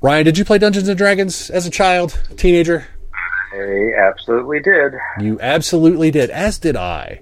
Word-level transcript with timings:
Ryan, 0.00 0.24
did 0.24 0.38
you 0.38 0.44
play 0.44 0.58
Dungeons 0.58 0.88
and 0.88 0.96
Dragons 0.96 1.50
as 1.50 1.66
a 1.66 1.70
child, 1.70 2.20
teenager? 2.36 2.86
I 3.52 3.92
absolutely 3.98 4.60
did. 4.60 4.92
You 5.20 5.40
absolutely 5.40 6.10
did, 6.10 6.30
as 6.30 6.58
did 6.58 6.76
I. 6.76 7.20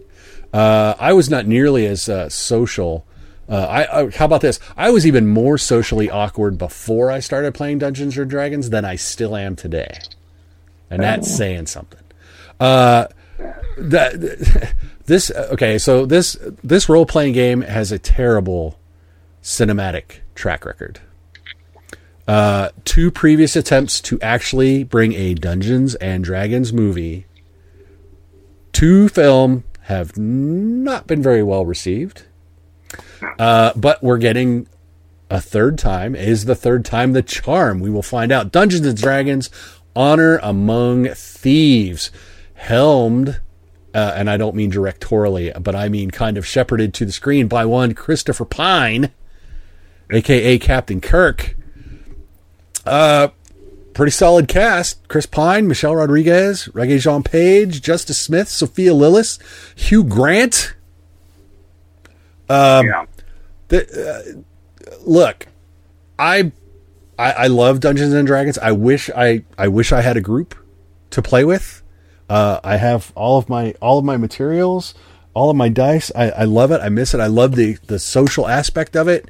Uh, 0.52 0.94
I 0.98 1.12
was 1.12 1.30
not 1.30 1.46
nearly 1.46 1.86
as 1.86 2.08
uh, 2.08 2.28
social. 2.28 3.06
Uh, 3.48 3.54
I, 3.54 4.00
I, 4.00 4.10
how 4.10 4.26
about 4.26 4.42
this? 4.42 4.60
I 4.76 4.90
was 4.90 5.06
even 5.06 5.26
more 5.26 5.56
socially 5.56 6.10
awkward 6.10 6.58
before 6.58 7.10
I 7.10 7.20
started 7.20 7.54
playing 7.54 7.78
Dungeons 7.78 8.18
and 8.18 8.28
Dragons 8.28 8.70
than 8.70 8.84
I 8.84 8.96
still 8.96 9.36
am 9.36 9.56
today, 9.56 9.98
and 10.90 11.02
that's 11.02 11.34
saying 11.34 11.66
something. 11.66 12.00
Uh, 12.58 13.06
that 13.78 14.74
this 15.06 15.30
okay. 15.30 15.78
So 15.78 16.06
this 16.06 16.36
this 16.64 16.88
role 16.88 17.06
playing 17.06 17.34
game 17.34 17.60
has 17.62 17.92
a 17.92 17.98
terrible 17.98 18.78
cinematic 19.42 20.20
track 20.34 20.64
record. 20.64 21.00
Uh, 22.26 22.70
two 22.84 23.10
previous 23.10 23.54
attempts 23.54 24.00
to 24.00 24.20
actually 24.20 24.82
bring 24.82 25.12
a 25.12 25.34
Dungeons 25.34 25.94
and 25.96 26.24
Dragons 26.24 26.72
movie 26.72 27.26
to 28.72 29.08
film 29.08 29.64
have 29.82 30.18
not 30.18 31.06
been 31.06 31.22
very 31.22 31.42
well 31.42 31.64
received. 31.64 32.24
Uh, 33.38 33.72
but 33.76 34.02
we're 34.02 34.18
getting 34.18 34.66
a 35.30 35.40
third 35.40 35.78
time. 35.78 36.14
Is 36.14 36.44
the 36.44 36.54
third 36.54 36.84
time 36.84 37.12
the 37.12 37.22
charm? 37.22 37.80
We 37.80 37.90
will 37.90 38.02
find 38.02 38.32
out. 38.32 38.52
Dungeons 38.52 38.86
and 38.86 39.00
Dragons 39.00 39.50
Honor 39.94 40.38
Among 40.42 41.08
Thieves, 41.14 42.10
helmed, 42.54 43.40
uh, 43.94 44.12
and 44.14 44.28
I 44.28 44.36
don't 44.36 44.54
mean 44.54 44.70
directorially, 44.70 45.62
but 45.62 45.74
I 45.74 45.88
mean 45.88 46.10
kind 46.10 46.36
of 46.36 46.46
shepherded 46.46 46.92
to 46.94 47.06
the 47.06 47.12
screen 47.12 47.48
by 47.48 47.64
one 47.64 47.94
Christopher 47.94 48.44
Pine, 48.44 49.10
aka 50.10 50.58
Captain 50.58 51.00
Kirk. 51.00 51.56
Uh, 52.86 53.28
pretty 53.94 54.12
solid 54.12 54.48
cast. 54.48 55.06
Chris 55.08 55.26
Pine, 55.26 55.66
Michelle 55.66 55.96
Rodriguez, 55.96 56.68
Regé 56.72 56.98
Jean 57.00 57.22
Page, 57.22 57.82
Justice 57.82 58.20
Smith, 58.20 58.48
Sophia 58.48 58.92
Lillis, 58.92 59.38
Hugh 59.74 60.04
Grant. 60.04 60.74
Um, 62.48 62.86
Yeah. 62.86 63.06
the, 63.68 64.44
uh, 64.86 64.92
look, 65.04 65.46
I, 66.18 66.52
I 67.18 67.32
I 67.32 67.46
love 67.48 67.80
Dungeons 67.80 68.12
and 68.12 68.26
Dragons. 68.26 68.58
I 68.58 68.72
wish 68.72 69.10
I 69.10 69.42
I 69.58 69.68
wish 69.68 69.90
I 69.92 70.00
had 70.02 70.16
a 70.16 70.20
group 70.20 70.54
to 71.10 71.22
play 71.22 71.44
with. 71.44 71.82
Uh, 72.28 72.60
I 72.62 72.76
have 72.76 73.12
all 73.14 73.38
of 73.38 73.48
my 73.48 73.74
all 73.80 73.98
of 73.98 74.04
my 74.04 74.16
materials, 74.16 74.94
all 75.34 75.50
of 75.50 75.56
my 75.56 75.68
dice. 75.68 76.12
I, 76.14 76.30
I 76.30 76.44
love 76.44 76.70
it. 76.70 76.80
I 76.80 76.88
miss 76.88 77.14
it. 77.14 77.20
I 77.20 77.26
love 77.26 77.56
the 77.56 77.78
the 77.86 77.98
social 77.98 78.46
aspect 78.46 78.96
of 78.96 79.08
it. 79.08 79.28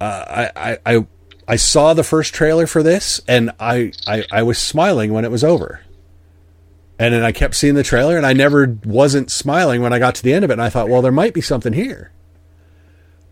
Uh, 0.00 0.48
I, 0.56 0.70
I 0.72 0.78
I 0.96 1.06
I 1.48 1.56
saw 1.56 1.94
the 1.94 2.02
first 2.02 2.34
trailer 2.34 2.66
for 2.66 2.82
this, 2.82 3.20
and 3.28 3.52
I, 3.60 3.92
I 4.06 4.24
I 4.32 4.42
was 4.42 4.58
smiling 4.58 5.12
when 5.12 5.24
it 5.24 5.30
was 5.30 5.44
over. 5.44 5.80
And 6.98 7.12
then 7.12 7.22
I 7.22 7.30
kept 7.32 7.54
seeing 7.54 7.74
the 7.74 7.82
trailer, 7.82 8.16
and 8.16 8.24
I 8.24 8.32
never 8.32 8.78
wasn't 8.84 9.30
smiling 9.30 9.82
when 9.82 9.92
I 9.92 9.98
got 9.98 10.14
to 10.16 10.22
the 10.22 10.32
end 10.32 10.44
of 10.44 10.50
it. 10.50 10.54
And 10.54 10.62
I 10.62 10.70
thought, 10.70 10.88
well, 10.88 11.02
there 11.02 11.12
might 11.12 11.34
be 11.34 11.42
something 11.42 11.74
here 11.74 12.10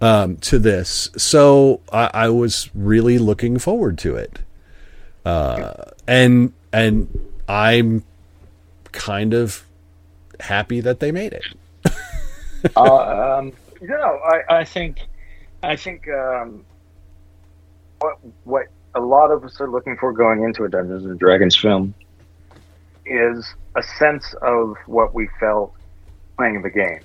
um, 0.02 0.36
to 0.38 0.58
this. 0.58 1.10
So 1.16 1.80
I, 1.90 2.10
I 2.12 2.28
was 2.28 2.70
really 2.74 3.18
looking 3.18 3.58
forward 3.58 3.96
to 3.98 4.16
it. 4.16 4.40
Uh, 5.24 5.72
and 6.06 6.52
and 6.72 7.08
I'm 7.48 8.04
kind 8.92 9.32
of 9.32 9.64
happy 10.40 10.80
that 10.80 11.00
they 11.00 11.10
made 11.10 11.32
it. 11.32 11.44
uh, 12.76 13.38
um, 13.38 13.52
you 13.80 13.88
know, 13.88 14.20
I, 14.24 14.58
I 14.60 14.64
think, 14.64 14.98
I 15.62 15.76
think 15.76 16.08
um, 16.08 16.64
what 18.04 18.18
what 18.44 18.66
a 18.94 19.00
lot 19.00 19.30
of 19.30 19.44
us 19.44 19.60
are 19.60 19.70
looking 19.70 19.96
for 19.96 20.12
going 20.12 20.44
into 20.44 20.64
a 20.64 20.68
Dungeons 20.68 21.04
and 21.04 21.18
Dragons 21.18 21.56
film 21.56 21.94
is 23.06 23.54
a 23.76 23.82
sense 23.82 24.34
of 24.42 24.76
what 24.86 25.14
we 25.14 25.28
felt 25.40 25.72
playing 26.36 26.62
the 26.62 26.70
game. 26.70 27.00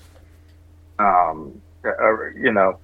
Um, 1.00 1.62
uh, 1.86 2.30
you 2.38 2.52
know, 2.52 2.78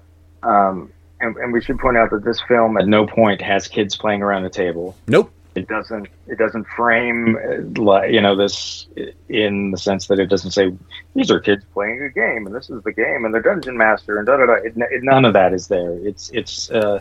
um, 0.44 0.92
and, 1.20 1.36
and 1.38 1.54
we 1.54 1.62
should 1.62 1.78
point 1.80 1.98
out 1.98 2.10
that 2.12 2.24
this 2.24 2.42
film 2.48 2.78
at 2.78 2.88
no 2.88 3.06
point 3.06 3.42
has 3.42 3.68
kids 3.68 3.96
playing 3.96 4.22
around 4.22 4.44
the 4.44 4.50
table. 4.50 4.96
Nope. 5.08 5.32
It 5.56 5.70
doesn't. 5.70 6.10
It 6.28 6.38
doesn't 6.38 6.68
frame 6.68 7.38
uh, 7.38 7.82
like 7.82 8.12
you 8.12 8.20
know 8.20 8.36
this 8.36 8.88
in 9.30 9.72
the 9.72 9.78
sense 9.78 10.08
that 10.08 10.20
it 10.20 10.26
doesn't 10.26 10.52
say 10.52 10.74
these 11.16 11.32
are 11.32 11.40
kids 11.40 11.64
playing 11.74 12.04
a 12.04 12.10
game 12.10 12.46
and 12.46 12.54
this 12.54 12.70
is 12.70 12.84
the 12.84 12.92
game 12.92 13.24
and 13.24 13.34
the 13.34 13.40
dungeon 13.40 13.78
master 13.78 14.18
and 14.18 14.28
da 14.28 14.36
da 14.36 14.48
da. 14.48 14.54
It, 14.56 14.74
it, 14.76 15.02
none 15.02 15.24
of 15.24 15.32
that 15.32 15.54
is 15.54 15.70
there. 15.70 15.94
It's 16.06 16.30
it's 16.32 16.70
uh, 16.72 17.00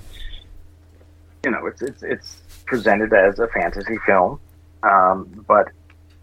you 1.44 1.50
know 1.50 1.66
it's 1.66 1.82
it's 1.82 2.02
it's 2.02 2.42
presented 2.66 3.12
as 3.12 3.38
a 3.38 3.46
fantasy 3.48 3.96
film, 4.06 4.40
um, 4.82 5.44
but 5.46 5.68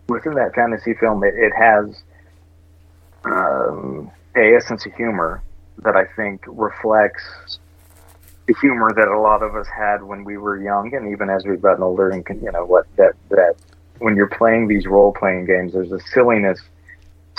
within 0.07 0.33
that 0.35 0.53
fantasy 0.55 0.93
film, 0.95 1.23
it, 1.23 1.33
it 1.35 1.53
has 1.55 2.03
um, 3.25 4.11
a, 4.35 4.55
a 4.55 4.61
sense 4.61 4.85
of 4.85 4.93
humor 4.93 5.41
that 5.83 5.95
I 5.95 6.05
think 6.15 6.43
reflects 6.47 7.59
the 8.47 8.55
humor 8.59 8.91
that 8.95 9.07
a 9.07 9.19
lot 9.19 9.43
of 9.43 9.55
us 9.55 9.67
had 9.67 10.03
when 10.03 10.23
we 10.23 10.37
were 10.37 10.61
young, 10.61 10.93
and 10.93 11.11
even 11.11 11.29
as 11.29 11.45
we've 11.45 11.61
gotten 11.61 11.83
older, 11.83 12.09
and 12.09 12.25
you 12.41 12.51
know 12.51 12.65
what 12.65 12.87
that 12.97 13.13
that 13.29 13.55
when 13.99 14.15
you're 14.15 14.27
playing 14.29 14.67
these 14.67 14.87
role 14.87 15.13
playing 15.13 15.45
games, 15.45 15.73
there's 15.73 15.91
a 15.91 15.99
silliness 16.11 16.59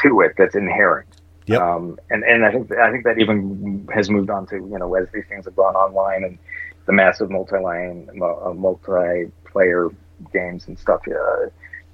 to 0.02 0.20
it 0.20 0.34
that's 0.38 0.54
inherent. 0.54 1.08
Yep. 1.46 1.60
Um, 1.60 1.98
and 2.10 2.22
and 2.22 2.44
I 2.44 2.52
think 2.52 2.70
I 2.72 2.90
think 2.92 3.04
that 3.04 3.18
even 3.18 3.88
has 3.92 4.08
moved 4.08 4.30
on 4.30 4.46
to 4.46 4.56
you 4.56 4.78
know 4.78 4.94
as 4.94 5.08
these 5.12 5.24
things 5.28 5.44
have 5.46 5.56
gone 5.56 5.74
online 5.74 6.24
and 6.24 6.38
the 6.86 6.92
massive 6.92 7.30
multi-line 7.30 8.08
uh, 8.16 8.52
multiplayer 8.52 9.94
games 10.32 10.66
and 10.68 10.78
stuff. 10.78 11.00
Uh, 11.06 11.44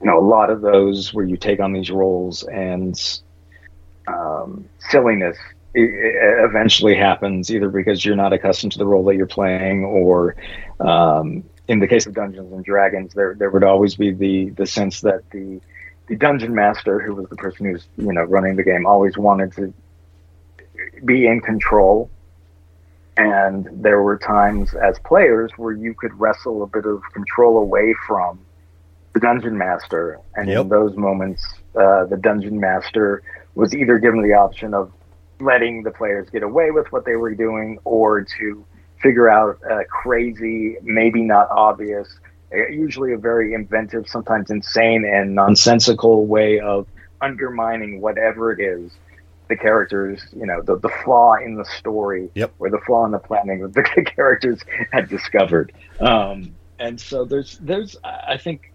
you 0.00 0.06
know, 0.06 0.18
a 0.18 0.26
lot 0.26 0.50
of 0.50 0.60
those 0.60 1.12
where 1.12 1.24
you 1.24 1.36
take 1.36 1.60
on 1.60 1.72
these 1.72 1.90
roles 1.90 2.44
and 2.44 3.20
um, 4.06 4.68
silliness 4.78 5.36
eventually 5.74 6.94
happens 6.94 7.50
either 7.50 7.68
because 7.68 8.04
you're 8.04 8.16
not 8.16 8.32
accustomed 8.32 8.72
to 8.72 8.78
the 8.78 8.86
role 8.86 9.04
that 9.04 9.16
you're 9.16 9.26
playing 9.26 9.84
or 9.84 10.34
um, 10.80 11.44
in 11.68 11.78
the 11.78 11.86
case 11.86 12.06
of 12.06 12.14
Dungeons 12.14 12.52
and 12.52 12.64
Dragons 12.64 13.12
there 13.14 13.34
there 13.34 13.50
would 13.50 13.62
always 13.62 13.94
be 13.94 14.10
the 14.10 14.50
the 14.50 14.66
sense 14.66 15.02
that 15.02 15.28
the 15.30 15.60
the 16.06 16.16
dungeon 16.16 16.54
master 16.54 16.98
who 17.00 17.14
was 17.14 17.28
the 17.28 17.36
person 17.36 17.66
who's 17.66 17.86
you 17.96 18.12
know 18.12 18.22
running 18.22 18.56
the 18.56 18.64
game 18.64 18.86
always 18.86 19.16
wanted 19.18 19.52
to 19.52 19.72
be 21.04 21.26
in 21.26 21.40
control 21.40 22.10
and 23.18 23.68
there 23.72 24.00
were 24.00 24.16
times 24.16 24.72
as 24.74 24.98
players 25.00 25.50
where 25.56 25.72
you 25.72 25.92
could 25.92 26.14
wrestle 26.18 26.62
a 26.62 26.66
bit 26.66 26.86
of 26.86 27.02
control 27.12 27.58
away 27.58 27.92
from 28.06 28.38
the 29.12 29.20
dungeon 29.20 29.58
master 29.58 30.20
and 30.36 30.48
Yep. 30.48 30.60
in 30.62 30.68
those 30.68 30.96
moments 30.96 31.44
uh, 31.74 32.04
the 32.06 32.16
dungeon 32.16 32.58
master 32.60 33.22
was 33.56 33.74
either 33.74 33.98
given 33.98 34.22
the 34.22 34.32
option 34.34 34.72
of 34.72 34.92
letting 35.40 35.82
the 35.82 35.90
players 35.90 36.30
get 36.30 36.42
away 36.42 36.70
with 36.70 36.86
what 36.92 37.04
they 37.04 37.16
were 37.16 37.34
doing 37.34 37.78
or 37.84 38.22
to 38.38 38.64
figure 39.02 39.28
out 39.28 39.58
a 39.68 39.84
crazy 39.84 40.76
maybe 40.82 41.22
not 41.22 41.48
obvious 41.50 42.08
uh, 42.52 42.68
usually 42.68 43.12
a 43.12 43.18
very 43.18 43.52
inventive 43.52 44.08
sometimes 44.08 44.48
insane 44.50 45.04
and 45.04 45.34
nonsensical 45.34 46.26
way 46.26 46.60
of 46.60 46.86
undermining 47.20 48.00
whatever 48.00 48.52
it 48.52 48.60
is 48.60 48.92
the 49.48 49.56
characters, 49.56 50.22
you 50.36 50.46
know, 50.46 50.62
the, 50.62 50.78
the 50.78 50.90
flaw 51.04 51.34
in 51.36 51.54
the 51.54 51.64
story 51.64 52.30
Yep. 52.34 52.52
or 52.58 52.70
the 52.70 52.80
flaw 52.86 53.04
in 53.06 53.12
the 53.12 53.18
planning 53.18 53.60
that 53.62 53.72
the 53.74 54.02
characters 54.16 54.60
had 54.92 55.08
discovered. 55.08 55.72
Um, 56.00 56.54
and 56.78 57.00
so 57.00 57.24
there's 57.24 57.58
there's 57.58 57.96
I 58.04 58.36
think 58.38 58.72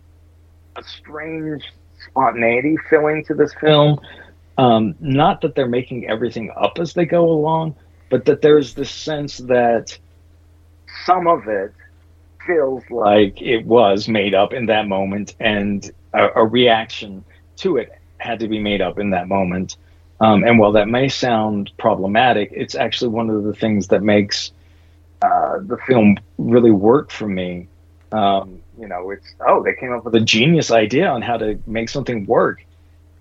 a 0.75 0.83
strange 0.83 1.63
spontaneity 2.09 2.75
feeling 2.89 3.23
to 3.25 3.33
this 3.33 3.53
film. 3.61 3.99
Um, 4.57 4.95
not 4.99 5.41
that 5.41 5.55
they're 5.55 5.67
making 5.67 6.07
everything 6.09 6.51
up 6.55 6.77
as 6.79 6.93
they 6.93 7.05
go 7.05 7.29
along, 7.29 7.75
but 8.09 8.25
that 8.25 8.41
there's 8.41 8.73
this 8.73 8.91
sense 8.91 9.37
that 9.39 9.97
some 11.05 11.27
of 11.27 11.47
it 11.47 11.73
feels 12.45 12.83
like 12.89 13.41
it 13.41 13.65
was 13.65 14.07
made 14.07 14.35
up 14.35 14.53
in 14.53 14.65
that 14.67 14.87
moment, 14.87 15.35
and 15.39 15.89
a, 16.13 16.27
a 16.35 16.45
reaction 16.45 17.23
to 17.57 17.77
it 17.77 17.91
had 18.17 18.39
to 18.39 18.47
be 18.47 18.59
made 18.59 18.81
up 18.81 18.99
in 18.99 19.09
that 19.11 19.27
moment. 19.27 19.77
Um, 20.19 20.43
and 20.43 20.57
while 20.59 20.73
that 20.73 20.87
may 20.87 21.09
sound 21.09 21.71
problematic, 21.77 22.49
it's 22.53 22.75
actually 22.75 23.09
one 23.09 23.29
of 23.29 23.43
the 23.43 23.53
things 23.53 23.87
that 23.87 24.03
makes 24.03 24.51
uh, 25.21 25.59
the 25.61 25.77
film 25.87 26.17
really 26.37 26.71
work 26.71 27.11
for 27.11 27.27
me. 27.27 27.67
Um, 28.11 28.61
you 28.77 28.87
know, 28.87 29.09
it's 29.11 29.33
oh, 29.45 29.63
they 29.63 29.73
came 29.73 29.91
up 29.91 30.05
with 30.05 30.15
a 30.15 30.21
genius 30.21 30.71
idea 30.71 31.07
on 31.07 31.21
how 31.21 31.37
to 31.37 31.59
make 31.65 31.89
something 31.89 32.25
work. 32.25 32.63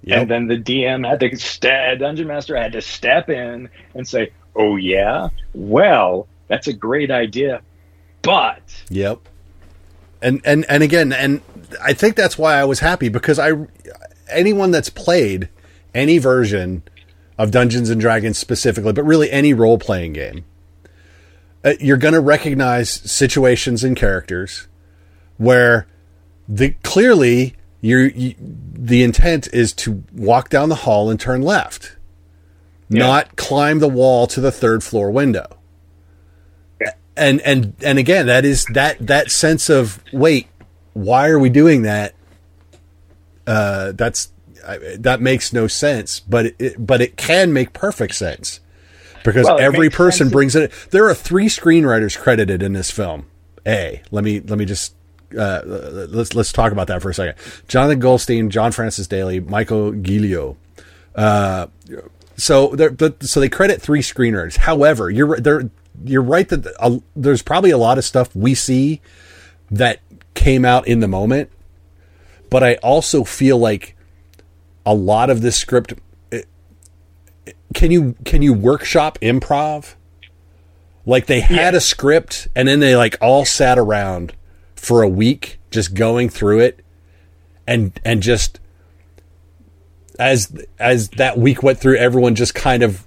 Yep. 0.04 0.22
And 0.22 0.30
then 0.30 0.46
the 0.48 0.58
DM 0.58 1.08
had 1.08 1.20
to, 1.20 1.36
st- 1.36 2.00
Dungeon 2.00 2.26
Master 2.26 2.56
had 2.56 2.72
to 2.72 2.82
step 2.82 3.30
in 3.30 3.68
and 3.94 4.06
say, 4.06 4.32
"Oh 4.56 4.76
yeah, 4.76 5.28
well, 5.54 6.26
that's 6.48 6.66
a 6.66 6.72
great 6.72 7.10
idea, 7.10 7.62
but." 8.22 8.62
Yep. 8.90 9.20
And 10.20 10.40
and 10.44 10.64
and 10.68 10.82
again, 10.82 11.12
and 11.12 11.40
I 11.82 11.92
think 11.92 12.16
that's 12.16 12.36
why 12.36 12.56
I 12.56 12.64
was 12.64 12.80
happy 12.80 13.08
because 13.08 13.38
I, 13.38 13.52
anyone 14.28 14.70
that's 14.70 14.90
played 14.90 15.48
any 15.94 16.18
version 16.18 16.82
of 17.38 17.50
Dungeons 17.50 17.90
and 17.90 18.00
Dragons 18.00 18.38
specifically, 18.38 18.92
but 18.92 19.04
really 19.04 19.30
any 19.30 19.54
role 19.54 19.78
playing 19.78 20.12
game, 20.12 20.44
uh, 21.64 21.74
you're 21.80 21.96
going 21.96 22.14
to 22.14 22.20
recognize 22.20 22.90
situations 22.90 23.84
and 23.84 23.96
characters 23.96 24.68
where 25.38 25.86
the 26.48 26.70
clearly 26.82 27.54
you, 27.80 28.34
the 28.38 29.02
intent 29.02 29.48
is 29.52 29.72
to 29.72 30.04
walk 30.12 30.48
down 30.48 30.68
the 30.68 30.76
hall 30.76 31.10
and 31.10 31.18
turn 31.18 31.42
left, 31.42 31.96
yeah. 32.88 33.00
not 33.00 33.36
climb 33.36 33.80
the 33.80 33.88
wall 33.88 34.26
to 34.28 34.40
the 34.40 34.52
third 34.52 34.84
floor 34.84 35.10
window. 35.10 35.58
Yeah. 36.80 36.92
And 37.16 37.40
and 37.40 37.74
and 37.82 37.98
again, 37.98 38.26
that 38.26 38.44
is 38.44 38.64
that 38.72 39.04
that 39.04 39.30
sense 39.30 39.68
of 39.68 40.02
wait, 40.12 40.46
why 40.92 41.28
are 41.28 41.38
we 41.38 41.50
doing 41.50 41.82
that? 41.82 42.14
Uh, 43.46 43.90
that's 43.92 44.30
that 44.99 45.20
makes 45.20 45.53
no 45.53 45.67
sense, 45.67 46.20
but 46.20 46.55
it, 46.59 46.85
but 46.85 47.00
it 47.00 47.17
can 47.17 47.53
make 47.53 47.73
perfect 47.73 48.14
sense 48.14 48.61
because 49.25 49.47
well, 49.47 49.61
every 49.61 49.91
person 49.91 50.29
brings 50.29 50.55
it. 50.55 50.73
There 50.91 51.09
are 51.09 51.14
three 51.14 51.47
screenwriters 51.47 52.19
credited 52.19 52.62
in 52.62 52.73
this 52.73 52.91
film. 52.91 53.26
A, 53.67 54.03
let 54.11 54.25
me 54.25 54.41
let 54.41 54.59
me 54.59 54.64
just 54.64 54.94
uh, 55.38 55.62
let's 55.64 56.35
let's 56.35 56.53
talk 56.53 56.73
about 56.73 56.88
that 56.88 57.03
for 57.03 57.11
a 57.11 57.14
second. 57.14 57.37
Jonathan 57.69 58.00
Goldstein, 58.00 58.50
John 58.50 58.73
Francis 58.73 59.06
Daley, 59.06 59.41
Michael 59.41 59.93
Gilio. 59.93 60.56
Uh, 61.14 61.67
so 62.37 62.75
but 62.91 63.23
so 63.23 63.41
they 63.41 63.49
credit 63.49 63.81
three 63.81 64.00
screenwriters. 64.00 64.56
However, 64.56 65.11
you're 65.11 65.41
there. 65.41 65.70
You're 66.05 66.23
right 66.23 66.49
that 66.49 66.75
uh, 66.81 66.99
there's 67.14 67.43
probably 67.43 67.70
a 67.70 67.79
lot 67.79 67.99
of 67.99 68.05
stuff 68.05 68.35
we 68.35 68.55
see 68.55 69.00
that 69.70 70.00
came 70.35 70.64
out 70.64 70.88
in 70.88 71.00
the 71.00 71.09
moment, 71.09 71.50
but 72.50 72.64
I 72.64 72.75
also 72.76 73.25
feel 73.25 73.59
like 73.59 73.94
a 74.84 74.94
lot 74.94 75.31
of 75.31 75.43
this 75.43 75.56
script 75.56 75.94
can 77.75 77.90
you 77.90 78.14
can 78.25 78.43
you 78.43 78.52
workshop 78.52 79.19
improv? 79.20 79.94
Like 81.05 81.26
they 81.26 81.40
had 81.40 81.75
yeah. 81.75 81.79
a 81.79 81.81
script 81.81 82.49
and 82.55 82.69
then 82.69 82.81
they 82.81 82.96
like 82.96 83.17
all 83.20 83.44
sat 83.44 83.79
around 83.79 84.34
for 84.76 85.02
a 85.02 85.08
week 85.08 85.58
just 85.70 85.94
going 85.94 86.29
through 86.29 86.61
it 86.61 86.84
and 87.67 87.99
and 88.05 88.23
just 88.23 88.61
as 90.19 90.55
as 90.79 91.08
that 91.11 91.38
week 91.38 91.62
went 91.62 91.78
through 91.78 91.96
everyone 91.96 92.35
just 92.35 92.55
kind 92.55 92.82
of 92.82 93.06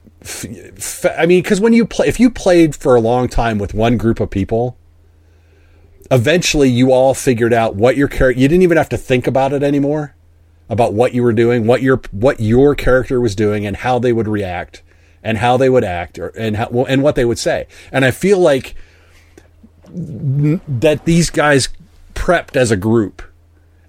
I 1.18 1.26
mean 1.26 1.44
cuz 1.44 1.62
when 1.62 1.74
you 1.74 1.86
play 1.86 2.08
if 2.08 2.20
you 2.20 2.30
played 2.30 2.76
for 2.76 2.96
a 2.96 3.02
long 3.02 3.28
time 3.28 3.60
with 3.60 3.74
one 3.74 3.98
group 3.98 4.20
of 4.20 4.30
people 4.30 4.78
eventually 6.12 6.70
you 6.70 6.92
all 6.92 7.14
figured 7.14 7.54
out 7.54 7.76
what 7.76 7.96
your 7.96 8.08
character 8.08 8.40
you 8.40 8.48
didn't 8.48 8.64
even 8.64 8.78
have 8.78 8.90
to 8.90 8.98
think 8.98 9.28
about 9.28 9.54
it 9.54 9.64
anymore 9.64 10.15
about 10.70 10.94
what 10.94 11.14
you 11.14 11.24
were 11.24 11.34
doing, 11.34 11.68
what 11.68 11.82
your 11.82 12.02
what 12.12 12.40
your 12.40 12.76
character 12.76 13.22
was 13.22 13.36
doing, 13.36 13.66
and 13.66 13.78
how 13.78 14.00
they 14.00 14.14
would 14.14 14.28
react, 14.28 14.82
and 15.24 15.38
how 15.38 15.58
they 15.58 15.70
would 15.70 15.84
act, 15.84 16.18
or, 16.18 16.30
and 16.30 16.58
how 16.58 16.68
and 16.88 17.04
what 17.04 17.16
they 17.16 17.26
would 17.26 17.40
say. 17.40 17.68
And 17.92 18.04
I 18.04 18.12
feel 18.12 18.40
like 18.40 18.76
that 19.88 21.06
these 21.06 21.30
guys 21.30 21.70
prepped 22.14 22.56
as 22.56 22.72
a 22.72 22.78
group, 22.78 23.22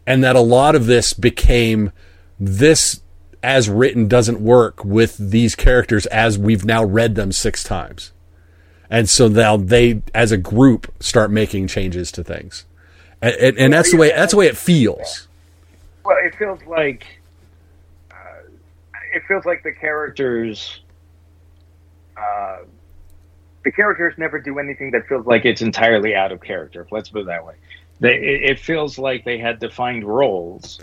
and 0.06 0.22
that 0.22 0.36
a 0.36 0.40
lot 0.40 0.74
of 0.74 0.86
this 0.86 1.12
became 1.12 1.92
this 2.38 3.00
as 3.42 3.68
written 3.68 4.08
doesn't 4.08 4.40
work 4.40 4.84
with 4.84 5.16
these 5.16 5.54
characters 5.54 6.06
as 6.06 6.36
we've 6.36 6.64
now 6.64 6.84
read 6.84 7.14
them 7.14 7.32
six 7.32 7.62
times. 7.62 8.12
And 8.90 9.08
so 9.08 9.28
now 9.28 9.56
they, 9.56 10.02
as 10.14 10.32
a 10.32 10.36
group, 10.36 10.92
start 11.00 11.30
making 11.30 11.68
changes 11.68 12.12
to 12.12 12.22
things, 12.22 12.66
and, 13.22 13.34
and, 13.36 13.58
and 13.58 13.72
that's 13.72 13.90
the 13.90 13.96
way 13.96 14.10
that's 14.10 14.32
the 14.32 14.38
way 14.38 14.46
it 14.46 14.56
feels. 14.56 15.26
Well, 16.06 16.18
it 16.22 16.36
feels 16.36 16.62
like 16.68 17.04
uh, 18.12 18.48
it 19.12 19.24
feels 19.26 19.44
like 19.44 19.64
the 19.64 19.72
characters. 19.72 20.80
Uh, 22.16 22.58
the 23.64 23.72
characters 23.72 24.14
never 24.16 24.38
do 24.38 24.60
anything 24.60 24.92
that 24.92 25.08
feels 25.08 25.26
like 25.26 25.44
it's 25.44 25.62
entirely 25.62 26.14
out 26.14 26.30
of 26.30 26.40
character. 26.40 26.86
Let's 26.92 27.08
put 27.08 27.22
it 27.22 27.26
that 27.26 27.44
way. 27.44 27.54
They, 27.98 28.14
it, 28.14 28.50
it 28.50 28.60
feels 28.60 28.98
like 28.98 29.24
they 29.24 29.38
had 29.38 29.58
defined 29.58 30.04
roles, 30.04 30.78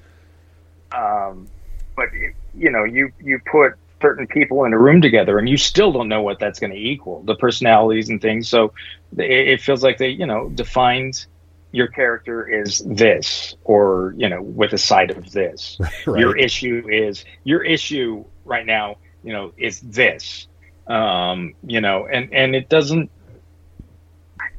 um, 0.91 1.47
but 1.95 2.09
it, 2.13 2.35
you 2.53 2.69
know, 2.69 2.83
you 2.83 3.13
you 3.21 3.39
put 3.49 3.75
certain 4.01 4.27
people 4.27 4.65
in 4.65 4.73
a 4.73 4.77
room 4.77 5.01
together, 5.01 5.39
and 5.39 5.47
you 5.47 5.55
still 5.55 5.93
don't 5.93 6.09
know 6.09 6.21
what 6.21 6.37
that's 6.37 6.59
going 6.59 6.73
to 6.73 6.77
equal 6.77 7.23
the 7.23 7.35
personalities 7.35 8.09
and 8.09 8.21
things. 8.21 8.49
So 8.49 8.73
it, 9.17 9.31
it 9.31 9.61
feels 9.61 9.83
like 9.83 9.99
they, 9.99 10.09
you 10.09 10.25
know, 10.25 10.49
defined 10.49 11.25
your 11.73 11.87
character 11.87 12.47
is 12.47 12.79
this 12.85 13.55
or 13.65 14.13
you 14.15 14.29
know 14.29 14.41
with 14.41 14.71
a 14.73 14.77
side 14.77 15.11
of 15.11 15.31
this. 15.31 15.77
Right. 16.07 16.19
your 16.19 16.37
issue 16.37 16.87
is 16.89 17.25
your 17.43 17.63
issue 17.63 18.23
right 18.45 18.65
now 18.65 18.97
you 19.23 19.33
know 19.33 19.51
is 19.57 19.81
this. 19.81 20.47
Um 20.87 21.53
you 21.65 21.81
know 21.81 22.07
and 22.07 22.33
and 22.33 22.55
it 22.55 22.69
doesn't 22.69 23.11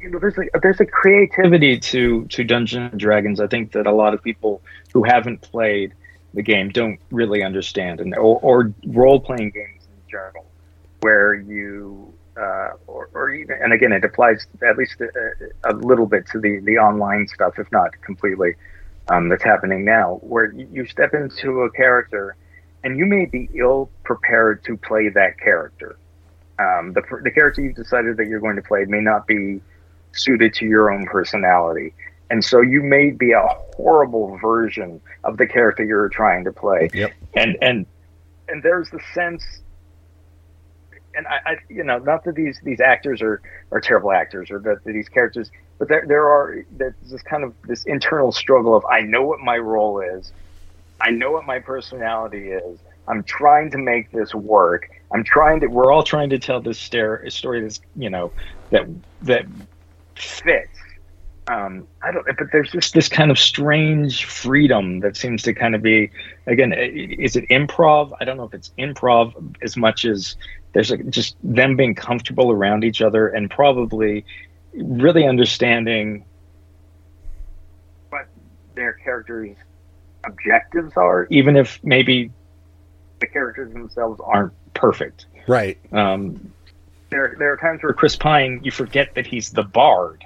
you 0.01 0.11
know 0.11 0.19
there's 0.19 0.37
a 0.37 0.59
there's 0.63 0.81
a 0.81 0.87
creativity 0.87 1.79
to 1.79 2.27
to 2.27 2.45
dungeons 2.45 2.91
and 2.93 3.01
dragons 3.01 3.41
i 3.41 3.47
think 3.47 3.73
that 3.73 3.87
a 3.87 3.93
lot 3.93 4.13
of 4.13 4.23
people 4.23 4.63
who 4.93 5.03
haven't 5.03 5.41
played 5.41 5.95
the 6.35 6.43
game 6.43 6.69
don't 6.69 6.99
really 7.11 7.43
understand. 7.43 8.01
And 8.01 8.15
or, 8.15 8.39
or 8.41 8.73
role 8.87 9.21
playing 9.21 9.51
games 9.51 9.85
in 9.85 10.11
general 10.11 10.47
where 11.01 11.35
you 11.35 12.14
uh, 12.37 12.71
or, 12.87 13.09
or, 13.15 13.31
even, 13.31 13.57
and 13.63 13.73
again, 13.73 13.93
it 13.93 14.05
applies 14.05 14.47
at 14.69 14.77
least 14.77 15.01
a, 15.01 15.71
a, 15.71 15.75
little 15.75 16.07
bit 16.07 16.27
to 16.27 16.41
the, 16.41 16.59
the 16.61 16.79
online 16.79 17.29
stuff, 17.29 17.59
if 17.59 17.71
not 17.71 17.91
completely, 18.03 18.55
um, 19.09 19.29
that's 19.29 19.45
happening 19.45 19.85
now, 19.85 20.19
where 20.23 20.53
you 20.53 20.87
step 20.87 21.15
into 21.15 21.63
a 21.63 21.71
character 21.71 22.37
and 22.83 22.99
you 22.99 23.07
may 23.07 23.25
be 23.25 23.49
ill 23.55 23.91
prepared 24.03 24.65
to 24.65 24.77
play 24.77 25.09
that 25.09 25.39
character. 25.39 25.97
Um, 26.59 26.93
the, 26.93 27.03
the 27.23 27.31
character 27.31 27.63
you've 27.63 27.77
decided 27.77 28.17
that 28.19 28.27
you're 28.27 28.41
going 28.41 28.57
to 28.57 28.63
play 28.63 28.85
may 28.85 29.01
not 29.01 29.27
be 29.27 29.61
suited 30.13 30.55
to 30.55 30.67
your 30.67 30.93
own 30.93 31.07
personality. 31.07 31.95
And 32.31 32.45
so 32.45 32.61
you 32.61 32.83
may 32.83 33.11
be 33.11 33.33
a 33.33 33.47
horrible 33.77 34.39
version 34.39 35.01
of 35.25 35.37
the 35.37 35.47
character 35.47 35.85
you're 35.85 36.09
trying 36.09 36.45
to 36.45 36.53
play. 36.53 36.91
Yep. 36.93 37.13
And, 37.35 37.57
and, 37.61 37.87
and 38.49 38.63
there's 38.63 38.91
the 38.91 39.01
sense 39.13 39.45
and 41.17 41.27
I, 41.27 41.41
I, 41.47 41.57
you 41.69 41.85
know, 41.85 41.99
not 41.99 42.25
that 42.25 42.35
these 42.35 42.61
these 42.63 42.81
actors 42.81 43.23
are 43.23 43.41
are 43.71 43.81
terrible 43.81 44.13
actors 44.13 44.51
or 44.51 44.59
that, 44.61 44.85
these 44.85 45.09
characters, 45.09 45.51
but 45.79 45.89
there 45.89 46.05
there 46.07 46.27
are 46.29 46.65
there's 46.73 46.95
this 47.07 47.23
kind 47.23 47.45
of 47.45 47.55
this 47.67 47.85
internal 47.85 48.33
struggle 48.33 48.75
of 48.75 48.85
I 48.87 49.01
know 49.01 49.23
what 49.23 49.41
my 49.41 49.59
role 49.59 50.01
is, 50.01 50.33
I 51.01 51.11
know 51.11 51.33
what 51.33 51.47
my 51.47 51.59
personality 51.59 52.51
is. 52.51 52.79
I'm 53.07 53.23
trying 53.25 53.71
to 53.73 53.79
make 53.79 54.11
this 54.11 54.35
work. 54.35 54.89
I'm 55.13 55.25
trying 55.25 55.61
to. 55.61 55.67
We're 55.67 55.93
all 55.93 56.03
trying 56.03 56.31
to 56.31 56.39
tell 56.39 56.61
this 56.61 56.79
story 56.79 57.61
that's 57.61 57.81
you 57.97 58.11
know 58.11 58.33
that 58.71 58.87
that 59.23 59.47
fits. 60.15 60.79
Um, 61.47 61.87
I 62.03 62.11
don't, 62.11 62.25
but 62.27 62.47
there's 62.53 62.73
just 62.73 62.95
this 62.95 63.09
kind 63.09 63.31
of 63.31 63.39
strange 63.39 64.25
freedom 64.25 65.01
that 65.01 65.17
seems 65.17 65.43
to 65.43 65.53
kind 65.53 65.75
of 65.75 65.83
be, 65.83 66.11
again, 66.47 66.73
is 66.73 67.37
it 67.37 67.47
improv? 67.51 68.17
I 68.19 68.25
don't 68.25 68.39
know 68.39 68.45
if 68.45 68.55
it's 68.55 68.73
improv 68.79 69.55
as 69.63 69.77
much 69.77 70.07
as 70.07 70.37
there's 70.73 70.91
a, 70.91 70.97
just 70.97 71.37
them 71.43 71.77
being 71.77 71.95
comfortable 71.95 72.51
around 72.51 72.83
each 72.83 73.03
other 73.03 73.29
and 73.29 73.51
probably 73.51 74.25
really 74.73 75.27
understanding 75.27 76.25
what 78.09 78.27
their 78.75 78.95
characters' 78.95 79.57
objectives 80.25 80.95
are, 80.97 81.27
even 81.31 81.57
if 81.57 81.79
maybe 81.85 82.31
the 83.21 83.27
characters 83.27 83.71
themselves 83.75 84.19
aren't 84.25 84.55
perfect. 84.73 85.27
Right. 85.47 85.79
Um, 85.93 86.53
there, 87.11 87.37
there 87.39 87.53
are 87.53 87.59
times 87.59 87.83
where 87.83 87.93
Chris 87.93 88.17
Pine, 88.17 88.61
you 88.65 88.71
forget 88.71 89.15
that 89.15 89.27
he's 89.27 89.51
the 89.51 89.63
bard 89.63 90.25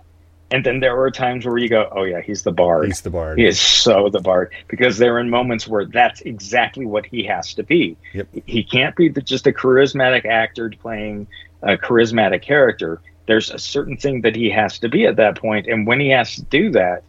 and 0.50 0.64
then 0.64 0.80
there 0.80 0.98
are 0.98 1.10
times 1.10 1.44
where 1.44 1.58
you 1.58 1.68
go, 1.68 1.88
"Oh 1.92 2.04
yeah, 2.04 2.20
he's 2.20 2.42
the 2.42 2.52
bard. 2.52 2.86
He's 2.86 3.02
the 3.02 3.10
bard. 3.10 3.38
He 3.38 3.46
is 3.46 3.60
so 3.60 4.08
the 4.08 4.20
bard." 4.20 4.52
Because 4.68 4.98
there 4.98 5.18
are 5.18 5.24
moments 5.24 5.68
where 5.68 5.84
that's 5.84 6.20
exactly 6.22 6.86
what 6.86 7.04
he 7.04 7.24
has 7.24 7.54
to 7.54 7.62
be. 7.62 7.96
Yep. 8.14 8.28
He 8.46 8.64
can't 8.64 8.96
be 8.96 9.08
the, 9.08 9.20
just 9.20 9.46
a 9.46 9.52
charismatic 9.52 10.24
actor 10.24 10.72
playing 10.80 11.26
a 11.62 11.76
charismatic 11.76 12.42
character. 12.42 13.00
There's 13.26 13.50
a 13.50 13.58
certain 13.58 13.98
thing 13.98 14.22
that 14.22 14.34
he 14.34 14.48
has 14.50 14.78
to 14.78 14.88
be 14.88 15.06
at 15.06 15.16
that 15.16 15.36
point, 15.36 15.66
and 15.66 15.86
when 15.86 16.00
he 16.00 16.08
has 16.10 16.36
to 16.36 16.42
do 16.42 16.70
that, 16.70 17.02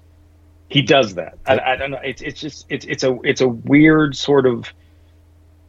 he 0.68 0.82
does 0.82 1.16
that. 1.16 1.38
Yep. 1.48 1.62
I, 1.62 1.72
I, 1.74 1.76
don't 1.78 1.92
know. 1.92 2.02
It's 2.04 2.22
it's 2.22 2.42
just 2.42 2.66
it's 2.70 2.86
it's 2.86 3.04
a 3.04 3.18
it's 3.24 3.42
a 3.42 3.48
weird 3.48 4.18
sort 4.18 4.46
of 4.46 4.74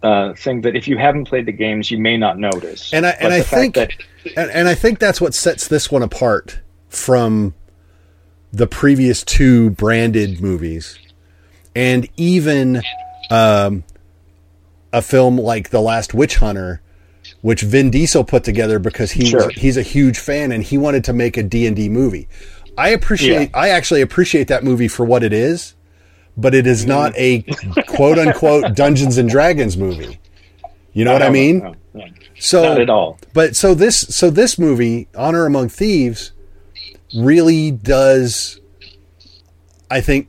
uh, 0.02 0.34
thing 0.34 0.62
that 0.62 0.74
if 0.74 0.88
you 0.88 0.98
haven't 0.98 1.26
played 1.26 1.46
the 1.46 1.52
games, 1.52 1.90
you 1.90 1.98
may 1.98 2.16
not 2.16 2.38
notice. 2.38 2.92
And 2.92 3.06
I 3.06 3.10
and 3.10 3.32
I 3.32 3.42
think 3.42 3.76
that 3.76 3.92
and, 4.36 4.50
and 4.50 4.68
I 4.68 4.74
think 4.74 4.98
that's 4.98 5.20
what 5.20 5.34
sets 5.34 5.68
this 5.68 5.90
one 5.90 6.02
apart 6.02 6.60
from 6.88 7.54
the 8.52 8.66
previous 8.66 9.22
two 9.24 9.70
branded 9.70 10.40
movies, 10.40 10.98
and 11.74 12.08
even 12.16 12.82
um, 13.30 13.84
a 14.92 15.00
film 15.02 15.38
like 15.38 15.70
The 15.70 15.80
Last 15.80 16.14
Witch 16.14 16.36
Hunter, 16.36 16.80
which 17.42 17.62
Vin 17.62 17.90
Diesel 17.90 18.24
put 18.24 18.44
together 18.44 18.78
because 18.78 19.12
he 19.12 19.26
Sure. 19.26 19.50
he's 19.50 19.76
a 19.76 19.82
huge 19.82 20.18
fan 20.18 20.50
and 20.52 20.62
he 20.64 20.76
wanted 20.78 21.04
to 21.04 21.12
make 21.12 21.36
a 21.36 21.42
D 21.42 21.66
and 21.66 21.76
D 21.76 21.88
movie. 21.88 22.28
I 22.76 22.90
appreciate. 22.90 23.50
I 23.54 23.68
actually 23.70 24.00
appreciate 24.00 24.48
that 24.48 24.64
movie 24.64 24.88
for 24.88 25.04
what 25.04 25.22
it 25.22 25.32
is, 25.32 25.74
but 26.36 26.54
it 26.54 26.66
is 26.66 26.86
not 26.86 27.12
a 27.16 27.42
quote 27.88 28.18
unquote 28.18 28.74
Dungeons 28.74 29.16
and 29.18 29.28
Dragons 29.28 29.76
movie. 29.76 30.18
You 30.92 31.04
know 31.04 31.12
what 31.12 31.22
I 31.22 31.26
No, 31.26 31.32
mean? 31.32 31.58
no, 31.60 31.74
no. 31.94 32.04
So 32.38 32.62
Not 32.62 32.80
at 32.80 32.90
all. 32.90 33.18
But 33.32 33.54
so 33.54 33.74
this 33.74 33.98
so 34.00 34.28
this 34.30 34.58
movie, 34.58 35.06
Honor 35.14 35.46
Among 35.46 35.68
Thieves, 35.68 36.32
really 37.14 37.70
does 37.70 38.60
I 39.90 40.00
think 40.00 40.28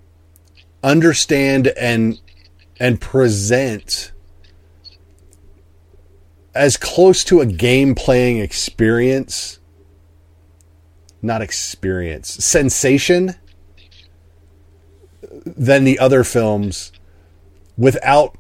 understand 0.84 1.68
and 1.68 2.20
and 2.80 3.00
present 3.00 4.12
as 6.54 6.76
close 6.78 7.24
to 7.26 7.40
a 7.40 7.46
game 7.46 7.96
playing 7.96 8.40
experience 8.40 9.60
not 11.22 11.42
experience 11.42 12.30
sensation 12.44 13.36
than 15.46 15.84
the 15.84 16.00
other 16.00 16.24
films 16.24 16.92
without 17.78 18.36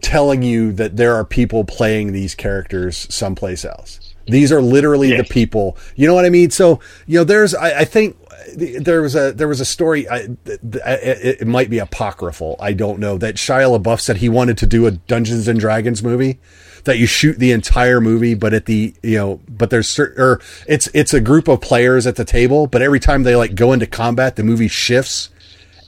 telling 0.00 0.42
you 0.42 0.72
that 0.72 0.96
there 0.96 1.14
are 1.14 1.24
people 1.24 1.64
playing 1.64 2.12
these 2.12 2.34
characters 2.34 3.06
someplace 3.12 3.64
else. 3.64 4.03
These 4.26 4.52
are 4.52 4.62
literally 4.62 5.10
Yes. 5.10 5.26
the 5.26 5.32
people. 5.32 5.76
You 5.96 6.06
know 6.06 6.14
what 6.14 6.24
I 6.24 6.30
mean? 6.30 6.50
So 6.50 6.80
you 7.06 7.18
know, 7.18 7.24
there's 7.24 7.54
I, 7.54 7.80
I 7.80 7.84
think 7.84 8.16
there 8.56 9.02
was 9.02 9.14
a 9.14 9.32
there 9.32 9.48
was 9.48 9.60
a 9.60 9.64
story. 9.64 10.08
I, 10.08 10.28
it, 10.46 11.40
it 11.40 11.46
might 11.46 11.70
be 11.70 11.78
apocryphal. 11.78 12.56
I 12.60 12.72
don't 12.72 12.98
know 12.98 13.18
that 13.18 13.36
Shia 13.36 13.78
LaBeouf 13.80 14.00
said 14.00 14.18
he 14.18 14.28
wanted 14.28 14.58
to 14.58 14.66
do 14.66 14.86
a 14.86 14.92
Dungeons 14.92 15.48
and 15.48 15.58
Dragons 15.58 16.02
movie. 16.02 16.38
That 16.84 16.98
you 16.98 17.06
shoot 17.06 17.38
the 17.38 17.50
entire 17.52 17.98
movie, 17.98 18.34
but 18.34 18.52
at 18.52 18.66
the 18.66 18.94
you 19.02 19.16
know, 19.16 19.40
but 19.48 19.70
there's 19.70 19.88
certain 19.88 20.22
or 20.22 20.40
it's 20.68 20.86
it's 20.92 21.14
a 21.14 21.20
group 21.20 21.48
of 21.48 21.62
players 21.62 22.06
at 22.06 22.16
the 22.16 22.26
table, 22.26 22.66
but 22.66 22.82
every 22.82 23.00
time 23.00 23.22
they 23.22 23.34
like 23.36 23.54
go 23.54 23.72
into 23.72 23.86
combat, 23.86 24.36
the 24.36 24.42
movie 24.42 24.68
shifts 24.68 25.30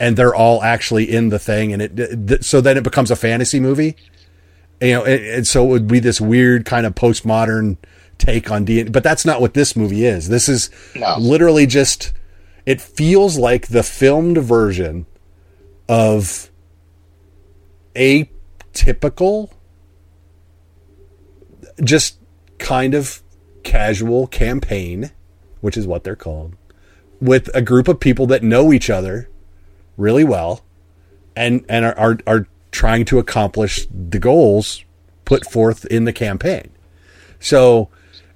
and 0.01 0.17
they're 0.17 0.35
all 0.35 0.63
actually 0.63 1.05
in 1.11 1.29
the 1.31 1.39
thing 1.39 1.73
and 1.73 1.81
it 1.83 1.97
th- 2.29 2.43
so 2.45 2.61
then 2.63 2.77
it 2.77 2.83
becomes 2.85 3.11
a 3.11 3.17
fantasy 3.17 3.59
movie 3.59 3.97
you 4.79 4.93
know 4.93 5.03
and, 5.05 5.25
and 5.25 5.47
so 5.47 5.65
it 5.65 5.69
would 5.69 5.87
be 5.89 5.99
this 5.99 6.21
weird 6.21 6.67
kind 6.67 6.85
of 6.85 6.95
postmodern 6.95 7.79
take 8.19 8.51
on 8.51 8.65
D 8.65 8.83
but 8.85 9.03
that's 9.03 9.25
not 9.25 9.41
what 9.41 9.55
this 9.55 9.77
movie 9.77 10.05
is 10.05 10.29
this 10.29 10.49
is 10.49 10.71
No. 10.95 11.17
literally 11.19 11.67
just 11.67 12.13
it 12.65 12.81
feels 12.81 13.39
like 13.39 13.69
the 13.69 13.83
filmed 13.83 14.39
version 14.39 15.07
of 15.89 16.51
a 17.95 18.29
typical 18.73 19.53
just 21.83 22.19
kind 22.59 22.95
of 22.95 23.23
casual 23.63 24.27
campaign 24.27 25.11
which 25.61 25.77
is 25.77 25.87
what 25.87 26.05
they're 26.05 26.17
called 26.17 26.57
with 27.21 27.49
a 27.55 27.63
group 27.63 27.89
of 27.89 28.01
people 28.01 28.27
that 28.27 28.43
know 28.43 28.73
each 28.73 28.89
other 28.91 29.29
really 29.97 30.25
well 30.25 30.63
and 31.35 31.65
and 31.69 31.85
are, 31.85 31.99
are 31.99 32.19
are 32.27 32.49
trying 32.71 33.05
to 33.07 33.19
accomplish 33.19 33.87
the 33.91 34.19
goals 34.19 34.85
put 35.25 35.51
forth 35.51 35.85
in 35.87 36.05
the 36.05 36.13
campaign. 36.13 36.71
So 37.41 37.89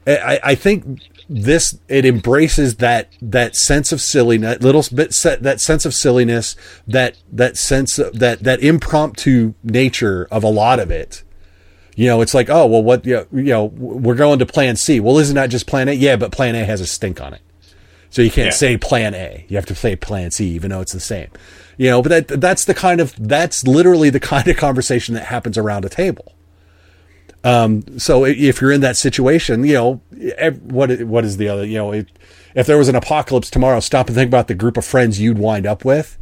I, 0.07 0.40
I 0.42 0.54
think 0.54 1.02
this 1.28 1.78
it 1.88 2.04
embraces 2.04 2.76
that 2.76 3.12
that 3.23 3.54
sense 3.54 3.92
of 3.92 4.00
silliness, 4.00 4.61
little 4.62 4.85
bit 4.95 5.12
set 5.14 5.42
that 5.42 5.61
sense 5.61 5.85
of 5.85 5.95
silliness, 5.95 6.57
that 6.88 7.16
that 7.30 7.57
sense 7.57 7.99
of 7.99 8.19
that 8.19 8.40
that 8.42 8.61
impromptu 8.61 9.54
nature 9.62 10.26
of 10.30 10.42
a 10.42 10.49
lot 10.49 10.80
of 10.80 10.90
it. 10.90 11.23
You 11.97 12.07
know, 12.07 12.23
it's 12.23 12.35
like, 12.35 12.49
oh 12.49 12.66
well, 12.66 12.83
what 12.83 13.04
you 13.04 13.14
know, 13.16 13.26
you 13.33 13.42
know, 13.45 13.64
we're 13.66 14.14
going 14.14 14.38
to 14.38 14.47
Plan 14.47 14.76
C. 14.76 15.00
Well, 15.00 15.19
isn't 15.19 15.35
that 15.37 15.49
just 15.50 15.66
Plan 15.66 15.88
A? 15.88 15.92
Yeah, 15.92 16.16
but 16.16 16.33
Plan 16.33 16.54
A 16.54 16.64
has 16.64 16.80
a 16.80 16.87
stink 16.87 17.21
on 17.21 17.35
it. 17.35 17.42
So 18.09 18.23
you 18.23 18.30
can't 18.30 18.47
Yeah. 18.47 18.50
say 18.52 18.76
plan 18.76 19.14
A. 19.14 19.45
You 19.49 19.57
have 19.57 19.66
to 19.66 19.75
say 19.75 19.95
plan 19.95 20.33
C, 20.33 20.49
even 20.49 20.71
though 20.71 20.80
it's 20.80 20.92
the 20.92 20.99
same. 20.99 21.28
You 21.76 21.90
know, 21.90 22.02
but 22.02 22.26
that 22.28 22.40
that's 22.40 22.64
the 22.64 22.75
kind 22.75 23.00
of 23.00 23.14
that's 23.19 23.66
literally 23.66 24.11
the 24.11 24.19
kind 24.21 24.49
of 24.49 24.57
conversation 24.57 25.14
that 25.14 25.26
happens 25.26 25.57
around 25.57 25.85
a 25.85 25.88
table. 25.88 26.35
Um, 27.42 27.99
so 27.99 28.25
if 28.25 28.61
you're 28.61 28.73
in 28.73 28.82
that 28.82 28.97
situation, 28.97 29.64
you 29.64 29.75
know, 29.75 30.00
what 30.62 31.02
what 31.02 31.25
is 31.25 31.38
the 31.38 31.49
other? 31.49 31.64
You 31.64 31.78
know, 31.78 31.92
if, 31.92 32.06
if 32.54 32.66
there 32.66 32.76
was 32.78 32.88
an 32.88 32.97
apocalypse 32.97 33.50
tomorrow, 33.50 33.80
stop 33.80 34.09
and 34.09 34.16
think 34.16 34.28
about 34.28 34.49
the 34.49 34.54
group 34.54 34.76
of 34.76 34.85
friends 34.85 35.20
you'd 35.20 35.38
wind 35.38 35.66
up 35.66 35.85
with. 35.85 36.18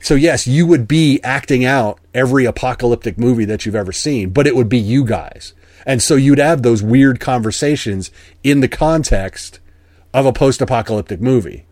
So 0.00 0.14
yes, 0.14 0.46
you 0.46 0.66
would 0.66 0.88
be 0.88 1.20
acting 1.22 1.64
out 1.64 1.98
every 2.14 2.44
apocalyptic 2.44 3.18
movie 3.18 3.44
that 3.44 3.66
you've 3.66 3.74
ever 3.74 3.92
seen, 3.92 4.30
but 4.30 4.46
it 4.46 4.56
would 4.56 4.68
be 4.68 4.78
you 4.78 5.04
guys. 5.04 5.54
And 5.84 6.02
so 6.02 6.14
you'd 6.14 6.38
have 6.38 6.62
those 6.62 6.82
weird 6.82 7.18
conversations 7.18 8.10
in 8.42 8.60
the 8.60 8.68
context 8.68 9.58
of 10.14 10.24
a 10.26 10.32
post-apocalyptic 10.32 11.20
movie. 11.20 11.66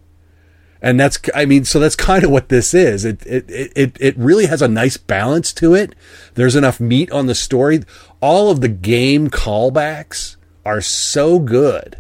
And 0.83 1.01
that's, 1.01 1.19
I 1.35 1.47
mean, 1.47 1.65
so 1.65 1.81
that's 1.81 1.97
kind 1.97 2.25
of 2.25 2.31
what 2.31 2.49
this 2.49 2.75
is. 2.75 3.05
It, 3.05 3.25
it, 3.27 3.45
it, 3.49 3.97
it- 4.01 4.17
really 4.17 4.47
has 4.47 4.63
a 4.63 4.69
nice 4.69 4.97
balance 4.97 5.53
to 5.55 5.75
it. 5.75 5.95
There's 6.35 6.57
enough 6.57 6.81
meat 6.81 7.11
on 7.11 7.27
the 7.27 7.35
story. 7.35 7.83
All 8.21 8.51
of 8.51 8.61
the 8.61 8.69
game 8.69 9.29
callbacks 9.29 10.37
are 10.65 10.81
so 10.81 11.39
good 11.39 11.99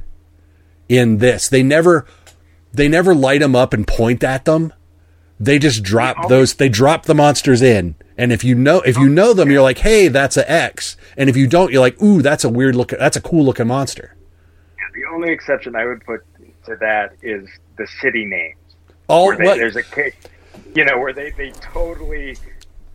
in 0.88 1.18
this. 1.18 1.48
They 1.48 1.62
never, 1.62 2.06
they 2.72 2.88
never 2.88 3.14
light 3.14 3.40
them 3.40 3.56
up 3.56 3.72
and 3.72 3.86
point 3.86 4.22
at 4.22 4.44
them. 4.44 4.72
They 5.38 5.58
just 5.58 5.82
drop 5.82 6.16
oh. 6.24 6.28
those, 6.28 6.54
they 6.54 6.68
drop 6.68 7.04
the 7.04 7.14
monsters 7.14 7.62
in. 7.62 7.94
And 8.18 8.32
if 8.32 8.42
you 8.42 8.54
know, 8.54 8.80
if 8.80 8.96
you 8.96 9.08
know 9.08 9.34
them, 9.34 9.50
you're 9.50 9.62
like, 9.62 9.78
hey, 9.78 10.08
that's 10.08 10.36
a 10.36 10.50
X. 10.50 10.96
And 11.16 11.28
if 11.28 11.36
you 11.36 11.46
don't, 11.46 11.70
you're 11.70 11.80
like, 11.80 12.00
ooh, 12.02 12.22
that's 12.22 12.44
a 12.44 12.48
weird 12.48 12.74
look, 12.74 12.88
that's 12.90 13.16
a 13.16 13.20
cool 13.20 13.44
looking 13.44 13.66
monster. 13.66 14.16
The 14.94 15.04
only 15.12 15.30
exception 15.30 15.76
I 15.76 15.84
would 15.84 16.04
put 16.04 16.20
to 16.64 16.76
that 16.80 17.16
is 17.22 17.48
the 17.76 17.86
city 18.00 18.24
names. 18.24 18.56
All, 19.08 19.36
they, 19.36 19.44
what, 19.44 19.56
there's 19.56 19.76
a 19.76 19.82
case, 19.82 20.14
you 20.74 20.84
know, 20.84 20.98
where 20.98 21.12
they, 21.12 21.30
they 21.30 21.50
totally, 21.52 22.36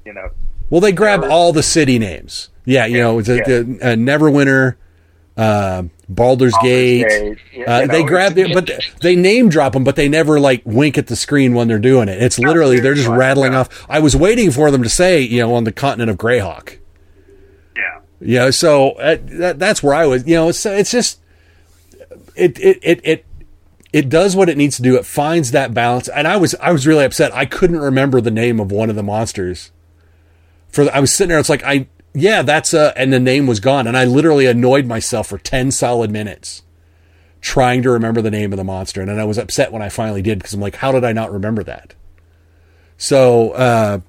you 0.06 0.14
know, 0.14 0.30
Well, 0.70 0.82
they 0.82 0.92
grab 0.92 1.24
all 1.24 1.54
the 1.54 1.64
city 1.64 2.00
names. 2.00 2.50
Yeah, 2.66 2.86
you 2.86 2.98
know, 3.00 3.20
it's 3.20 3.30
a, 3.30 3.38
Yeah. 3.38 3.44
the, 3.46 3.60
uh, 3.82 3.96
Neverwinter, 3.96 4.76
uh, 5.38 5.84
Baldur's, 6.10 6.54
Gate. 6.62 7.08
Gate, 7.08 7.38
Uh, 7.68 7.88
they 7.88 8.02
know, 8.02 8.08
grab 8.08 8.38
it, 8.38 8.54
but 8.54 8.68
they- 8.68 8.80
they 9.02 9.16
name 9.16 9.48
drop 9.50 9.74
them, 9.74 9.84
but 9.86 9.96
they 9.96 10.10
never 10.10 10.40
like 10.40 10.62
wink 10.66 10.98
at 10.98 11.08
the 11.08 11.16
screen 11.16 11.54
when 11.54 11.68
they're 11.70 11.80
doing 11.80 12.10
it. 12.10 12.22
It's 12.22 12.38
literally 12.38 12.80
they're 12.82 12.94
just 12.94 13.08
rattling 13.08 13.56
off. 13.56 13.86
I 13.90 14.00
was 14.00 14.16
waiting 14.16 14.52
for 14.52 14.70
them 14.72 14.84
to 14.84 14.90
say, 14.90 15.22
you 15.22 15.40
know, 15.40 15.54
on 15.56 15.64
the 15.64 15.72
continent 15.72 16.10
of 16.12 16.18
Greyhawk. 16.18 16.78
yeah. 17.76 18.00
Yeah. 18.20 18.50
so 18.52 18.92
uh, 18.92 19.18
that, 19.24 19.58
that's 19.60 19.82
where 19.82 19.94
I 19.96 20.06
was. 20.06 20.28
You 20.28 20.36
know, 20.36 20.50
it's 20.50 20.66
it's 20.66 20.92
just 20.92 21.20
it 22.36 22.60
it 22.60 22.80
it 22.84 23.00
it 23.04 23.26
it 23.94 24.10
does 24.10 24.36
what 24.36 24.50
it 24.50 24.58
needs 24.58 24.78
to 24.78 24.82
do. 24.82 24.96
It 24.96 25.06
finds 25.06 25.52
that 25.52 25.74
balance, 25.74 26.08
and 26.08 26.28
I 26.28 26.38
was 26.38 26.56
I 26.62 26.72
was 26.72 26.88
really 26.88 27.06
upset. 27.06 27.34
I 27.36 27.46
couldn't 27.46 27.80
remember 27.80 28.22
the 28.22 28.32
name 28.32 28.60
of 28.60 28.72
one 28.72 28.90
of 28.90 28.96
the 28.96 29.04
monsters. 29.04 29.72
For 30.70 30.86
the, 30.86 30.96
I 30.96 31.00
was 31.00 31.14
sitting 31.14 31.30
there, 31.30 31.40
it's 31.40 31.50
like 31.50 31.64
I 31.64 31.88
yeah, 32.14 32.42
that's 32.42 32.74
a 32.74 32.98
and 32.98 33.12
the 33.12 33.20
name 33.20 33.48
was 33.48 33.60
gone, 33.60 33.88
and 33.88 33.98
I 33.98 34.06
literally 34.06 34.46
annoyed 34.46 34.86
myself 34.86 35.28
for 35.28 35.38
ten 35.38 35.72
solid 35.72 36.12
minutes 36.12 36.64
trying 37.42 37.82
to 37.82 37.90
remember 37.90 38.22
the 38.22 38.32
name 38.32 38.54
of 38.54 38.58
the 38.58 38.64
monster, 38.64 39.02
and 39.02 39.10
then 39.10 39.20
I 39.20 39.26
was 39.26 39.38
upset 39.38 39.72
when 39.72 39.82
I 39.82 39.90
finally 39.90 40.22
did 40.22 40.38
because 40.40 40.54
I'm 40.54 40.62
like, 40.62 40.76
how 40.76 40.92
did 40.92 41.04
I 41.04 41.12
not 41.12 41.32
remember 41.32 41.64
that? 41.64 41.96
So. 42.98 43.52
uh 43.52 44.00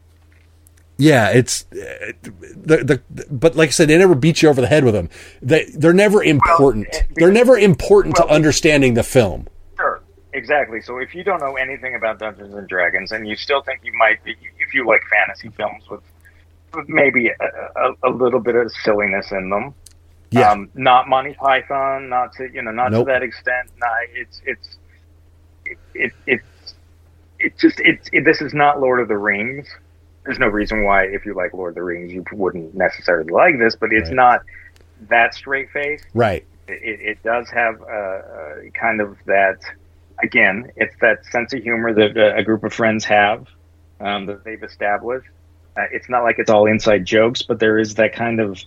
yeah, 0.98 1.30
it's 1.30 1.64
uh, 1.72 2.12
the, 2.22 3.02
the 3.16 3.26
but 3.28 3.56
like 3.56 3.68
I 3.68 3.72
said, 3.72 3.88
they 3.88 3.98
never 3.98 4.14
beat 4.14 4.40
you 4.42 4.48
over 4.48 4.60
the 4.60 4.68
head 4.68 4.84
with 4.84 4.94
them. 4.94 5.08
They 5.40 5.64
they're 5.74 5.92
never 5.92 6.22
important. 6.22 6.86
eh, 6.92 7.02
they're 7.16 7.32
never 7.32 7.58
important 7.58 8.14
to 8.16 8.26
understanding 8.26 8.94
the 8.94 9.02
film. 9.02 9.48
Exactly. 10.34 10.80
So 10.80 10.98
if 10.98 11.14
you 11.14 11.22
don't 11.24 11.40
know 11.40 11.56
anything 11.56 11.94
about 11.94 12.18
Dungeons 12.18 12.54
and 12.54 12.66
Dragons, 12.68 13.12
and 13.12 13.28
you 13.28 13.36
still 13.36 13.62
think 13.62 13.80
you 13.84 13.92
might 13.92 14.22
be, 14.24 14.32
if 14.58 14.72
you 14.74 14.86
like 14.86 15.02
fantasy 15.10 15.50
films 15.50 15.84
with, 15.90 16.00
with 16.74 16.88
maybe 16.88 17.28
a, 17.28 17.34
a, 17.76 17.94
a 18.04 18.10
little 18.10 18.40
bit 18.40 18.54
of 18.54 18.72
silliness 18.82 19.30
in 19.30 19.50
them, 19.50 19.74
Yeah, 20.30 20.50
um, 20.52 20.70
not 20.74 21.08
Monty 21.08 21.34
Python, 21.34 22.08
not 22.08 22.32
to 22.34 22.48
you 22.52 22.62
know, 22.62 22.70
not 22.70 22.92
Nope. 22.92 23.06
to 23.06 23.12
that 23.12 23.22
extent. 23.22 23.70
Not 23.78 23.90
it's 24.14 24.40
it's 24.46 24.76
it, 25.66 25.78
it 25.94 26.12
it's 26.26 26.74
it 27.38 27.58
just 27.58 27.78
it's 27.80 28.08
it, 28.12 28.24
this 28.24 28.40
is 28.40 28.54
not 28.54 28.80
Lord 28.80 29.00
of 29.00 29.08
the 29.08 29.18
Rings. 29.18 29.68
There's 30.24 30.38
no 30.38 30.46
reason 30.46 30.84
why, 30.84 31.04
if 31.04 31.26
you 31.26 31.34
like 31.34 31.52
Lord 31.52 31.70
of 31.72 31.74
the 31.74 31.82
Rings, 31.82 32.12
you 32.12 32.24
wouldn't 32.32 32.74
necessarily 32.74 33.30
like 33.32 33.58
this, 33.58 33.76
but 33.76 33.92
it's 33.92 34.08
Right. 34.08 34.16
not 34.16 34.40
that 35.08 35.34
straight 35.34 35.68
face 35.72 36.00
right. 36.14 36.46
it, 36.68 37.00
it 37.00 37.22
does 37.24 37.50
have 37.50 37.82
uh, 37.82 37.84
uh, 37.86 38.54
kind 38.72 39.00
of 39.00 39.16
that 39.26 39.56
again 40.22 40.70
it's 40.76 40.94
that 41.00 41.24
sense 41.26 41.52
of 41.52 41.62
humor 41.62 41.92
that 41.92 42.16
uh, 42.16 42.34
a 42.36 42.42
group 42.42 42.64
of 42.64 42.72
friends 42.72 43.04
have 43.04 43.48
um, 44.00 44.26
that 44.26 44.44
they've 44.44 44.62
established 44.62 45.28
Uh, 45.76 45.84
it's 45.92 46.08
not 46.08 46.22
like 46.22 46.38
it's 46.38 46.50
all 46.50 46.66
inside 46.66 47.04
jokes, 47.04 47.42
but 47.42 47.58
there 47.58 47.78
is 47.78 47.94
that 47.94 48.12
kind 48.14 48.40
of 48.40 48.62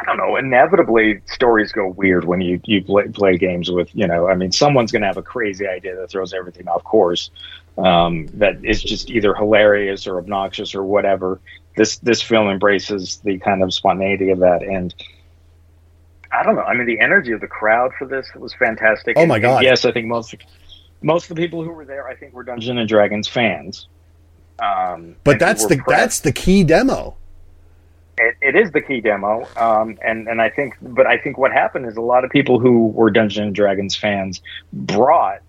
I 0.00 0.04
don't 0.04 0.16
know. 0.16 0.36
Inevitably, 0.36 1.20
stories 1.26 1.70
go 1.72 1.88
weird 1.88 2.24
when 2.24 2.40
you 2.40 2.60
you 2.64 2.82
play, 2.82 3.08
play 3.08 3.36
games 3.36 3.70
with 3.70 3.94
you 3.94 4.06
know. 4.06 4.26
I 4.28 4.34
mean, 4.34 4.50
someone's 4.52 4.90
going 4.90 5.02
to 5.02 5.06
have 5.08 5.18
a 5.18 5.22
crazy 5.22 5.66
idea 5.66 5.96
that 5.96 6.10
throws 6.10 6.32
everything 6.32 6.66
off 6.68 6.82
course. 6.84 7.30
Um, 7.78 8.26
that 8.34 8.64
is 8.64 8.82
just 8.82 9.10
either 9.10 9.34
hilarious 9.34 10.06
or 10.06 10.18
obnoxious 10.18 10.74
or 10.74 10.82
whatever. 10.84 11.40
This 11.76 11.98
this 11.98 12.22
film 12.22 12.48
embraces 12.48 13.18
the 13.24 13.38
kind 13.38 13.62
of 13.62 13.72
spontaneity 13.72 14.30
of 14.30 14.40
that, 14.40 14.62
and 14.62 14.94
I 16.32 16.42
don't 16.42 16.54
know. 16.56 16.62
I 16.62 16.74
mean, 16.74 16.86
the 16.86 16.98
energy 17.00 17.32
of 17.32 17.40
the 17.40 17.46
crowd 17.46 17.92
for 17.98 18.06
this 18.06 18.26
was 18.34 18.54
fantastic. 18.54 19.16
Oh 19.18 19.26
my 19.26 19.36
And- 19.36 19.42
God. 19.42 19.56
and 19.58 19.64
yes, 19.64 19.84
I 19.84 19.92
think 19.92 20.06
most 20.06 20.34
most 21.02 21.28
of 21.30 21.36
the 21.36 21.42
people 21.42 21.62
who 21.64 21.70
were 21.72 21.84
there, 21.84 22.06
I 22.08 22.14
think, 22.14 22.32
were 22.32 22.44
Dungeons 22.44 22.78
and 22.78 22.88
Dragons 22.88 23.26
fans. 23.28 23.88
Um, 24.60 25.16
But 25.24 25.38
that's 25.38 25.66
the 25.66 25.76
pressed. 25.78 25.88
that's 25.88 26.20
the 26.20 26.32
key 26.32 26.62
demo. 26.64 27.16
It, 28.18 28.36
it 28.42 28.54
is 28.56 28.70
the 28.72 28.80
key 28.80 29.00
demo, 29.00 29.48
um, 29.56 29.98
and 30.04 30.28
and 30.28 30.40
I 30.40 30.50
think, 30.50 30.76
but 30.80 31.06
I 31.06 31.16
think 31.16 31.38
what 31.38 31.50
happened 31.52 31.86
is 31.86 31.96
a 31.96 32.00
lot 32.02 32.24
of 32.24 32.30
people 32.30 32.58
who 32.60 32.88
were 32.88 33.10
Dungeons 33.10 33.46
and 33.46 33.54
Dragons 33.54 33.96
fans 33.96 34.42
brought 34.72 35.40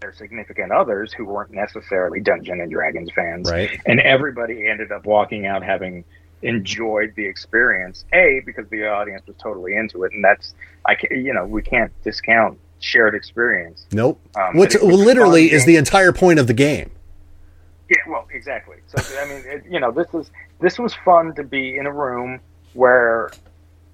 their 0.00 0.12
significant 0.12 0.70
others 0.72 1.12
who 1.12 1.24
weren't 1.24 1.52
necessarily 1.52 2.20
Dungeons 2.20 2.60
and 2.60 2.70
Dragons 2.70 3.10
fans, 3.14 3.50
Right. 3.50 3.70
and 3.86 4.00
everybody 4.00 4.66
ended 4.68 4.92
up 4.92 5.06
walking 5.06 5.46
out 5.46 5.62
having 5.62 6.04
enjoyed 6.42 7.14
the 7.16 7.24
experience. 7.24 8.04
A 8.12 8.40
because 8.44 8.68
the 8.68 8.86
audience 8.86 9.26
was 9.26 9.36
totally 9.38 9.76
into 9.76 10.04
it, 10.04 10.12
and 10.12 10.24
that's 10.24 10.54
I 10.84 10.94
can, 10.94 11.24
you 11.24 11.32
know 11.32 11.44
we 11.46 11.62
can't 11.62 11.92
discount 12.02 12.58
shared 12.80 13.14
experience. 13.14 13.86
Nope. 13.92 14.20
Um, 14.36 14.56
Which 14.56 14.74
but 14.74 14.82
it 14.82 14.86
was 14.86 14.96
literally 14.96 15.52
is 15.52 15.64
the 15.64 15.76
entire 15.76 16.12
point 16.12 16.38
of 16.38 16.46
the 16.46 16.54
game. 16.54 16.90
Yeah, 17.90 17.96
well, 18.06 18.26
exactly. 18.32 18.76
So 18.86 19.20
I 19.20 19.28
mean, 19.28 19.42
it, 19.46 19.64
you 19.68 19.80
know, 19.80 19.90
this 19.90 20.12
is 20.14 20.30
this 20.60 20.78
was 20.78 20.94
fun 21.04 21.34
to 21.34 21.42
be 21.42 21.76
in 21.76 21.86
a 21.86 21.92
room 21.92 22.40
where 22.74 23.30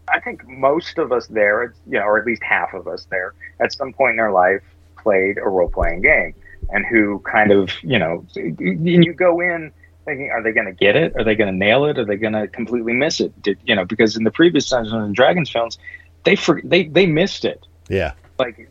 I 0.08 0.20
think 0.20 0.46
most 0.46 0.98
of 0.98 1.12
us 1.12 1.26
there, 1.28 1.74
you 1.86 1.98
know, 1.98 2.04
or 2.04 2.18
at 2.18 2.26
least 2.26 2.42
half 2.42 2.74
of 2.74 2.88
us 2.88 3.06
there, 3.10 3.34
at 3.60 3.72
some 3.72 3.92
point 3.92 4.14
in 4.14 4.20
our 4.20 4.32
life, 4.32 4.62
played 4.98 5.38
a 5.38 5.48
role 5.48 5.68
playing 5.68 6.02
game, 6.02 6.34
and 6.70 6.84
who 6.84 7.20
kind 7.20 7.52
of, 7.52 7.70
you 7.82 7.98
know, 7.98 8.24
and 8.36 9.04
you 9.04 9.12
go 9.12 9.40
in 9.40 9.72
thinking, 10.04 10.30
are 10.30 10.42
they 10.42 10.52
going 10.52 10.66
to 10.66 10.72
get 10.72 10.96
it? 10.96 11.14
Are 11.16 11.24
they 11.24 11.34
going 11.34 11.52
to 11.52 11.56
nail 11.56 11.84
it? 11.86 11.98
Are 11.98 12.04
they 12.04 12.16
going 12.16 12.32
to 12.34 12.46
completely 12.48 12.92
miss 12.92 13.20
it? 13.20 13.40
Did 13.42 13.58
you 13.64 13.74
know? 13.74 13.84
Because 13.84 14.16
in 14.16 14.24
the 14.24 14.30
previous 14.30 14.68
Dungeons 14.68 14.92
and 14.94 15.14
Dragons 15.14 15.50
films, 15.50 15.78
they 16.24 16.36
for, 16.36 16.60
they 16.64 16.88
they 16.88 17.06
missed 17.06 17.44
it 17.44 17.66
Yeah. 17.88 18.12
like 18.38 18.68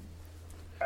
uh, 0.82 0.86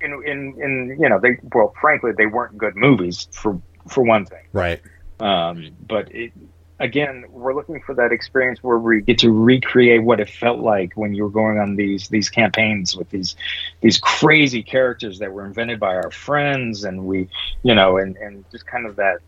in 0.00 0.12
in 0.24 0.54
in 0.62 0.96
you 1.00 1.08
know 1.08 1.18
they 1.20 1.38
well 1.52 1.74
frankly 1.80 2.12
they 2.16 2.26
weren't 2.26 2.56
good 2.56 2.76
movies 2.76 3.28
for 3.32 3.60
for 3.88 4.02
one 4.04 4.24
thing 4.26 4.44
Right. 4.52 4.80
um 5.20 5.70
but 5.86 6.14
it 6.14 6.32
again 6.80 7.24
we're 7.30 7.54
looking 7.54 7.80
for 7.80 7.94
that 7.94 8.12
experience 8.12 8.62
where 8.62 8.78
we 8.78 9.00
get 9.02 9.18
to 9.18 9.30
recreate 9.30 10.02
what 10.02 10.20
it 10.20 10.28
felt 10.28 10.58
like 10.60 10.92
when 10.94 11.14
you 11.14 11.24
were 11.24 11.30
going 11.30 11.58
on 11.58 11.76
these 11.76 12.08
these 12.08 12.28
campaigns 12.28 12.96
with 12.96 13.08
these 13.10 13.34
these 13.80 13.98
crazy 13.98 14.62
characters 14.62 15.18
that 15.18 15.32
were 15.32 15.44
invented 15.44 15.78
by 15.80 15.94
our 15.94 16.10
friends 16.10 16.84
and 16.84 17.04
we 17.04 17.28
you 17.62 17.74
know 17.74 17.96
and 17.98 18.16
and 18.16 18.44
just 18.50 18.66
kind 18.66 18.86
of 18.86 18.96
that 18.96 19.18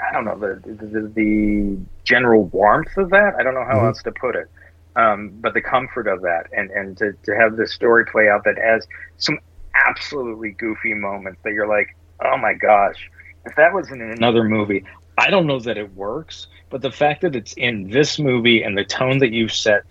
I 0.00 0.12
don't 0.12 0.24
know 0.24 0.38
the 0.38 0.60
the, 0.64 1.12
the 1.14 1.78
general 2.04 2.44
warmth 2.46 2.96
of 2.96 3.10
that. 3.10 3.34
I 3.38 3.42
don't 3.42 3.54
know 3.54 3.64
how 3.64 3.80
Mhm. 3.80 3.86
else 3.86 4.02
to 4.02 4.12
put 4.12 4.36
it, 4.36 4.48
um, 4.96 5.30
but 5.40 5.54
the 5.54 5.62
comfort 5.62 6.06
of 6.06 6.22
that, 6.22 6.46
and 6.52 6.70
and 6.70 6.96
to 6.98 7.12
to 7.24 7.36
have 7.36 7.56
this 7.56 7.72
story 7.74 8.04
play 8.04 8.28
out 8.28 8.44
that 8.44 8.58
has 8.58 8.86
some 9.16 9.38
absolutely 9.74 10.52
goofy 10.58 10.94
moments 10.94 11.40
that 11.44 11.52
you're 11.52 11.68
like, 11.68 11.88
oh 12.24 12.36
my 12.36 12.54
gosh, 12.54 12.96
if 13.44 13.54
that 13.56 13.72
was 13.72 13.90
in 13.90 14.00
another 14.00 14.44
movie, 14.44 14.84
I 15.18 15.30
don't 15.30 15.46
know 15.46 15.58
that 15.60 15.78
it 15.78 15.94
works, 15.94 16.46
but 16.70 16.82
the 16.82 16.90
fact 16.90 17.22
that 17.22 17.34
it's 17.34 17.54
in 17.54 17.90
this 17.90 18.18
movie 18.18 18.62
and 18.62 18.76
the 18.76 18.84
tone 18.84 19.18
that 19.18 19.32
you've 19.32 19.52
set, 19.52 19.82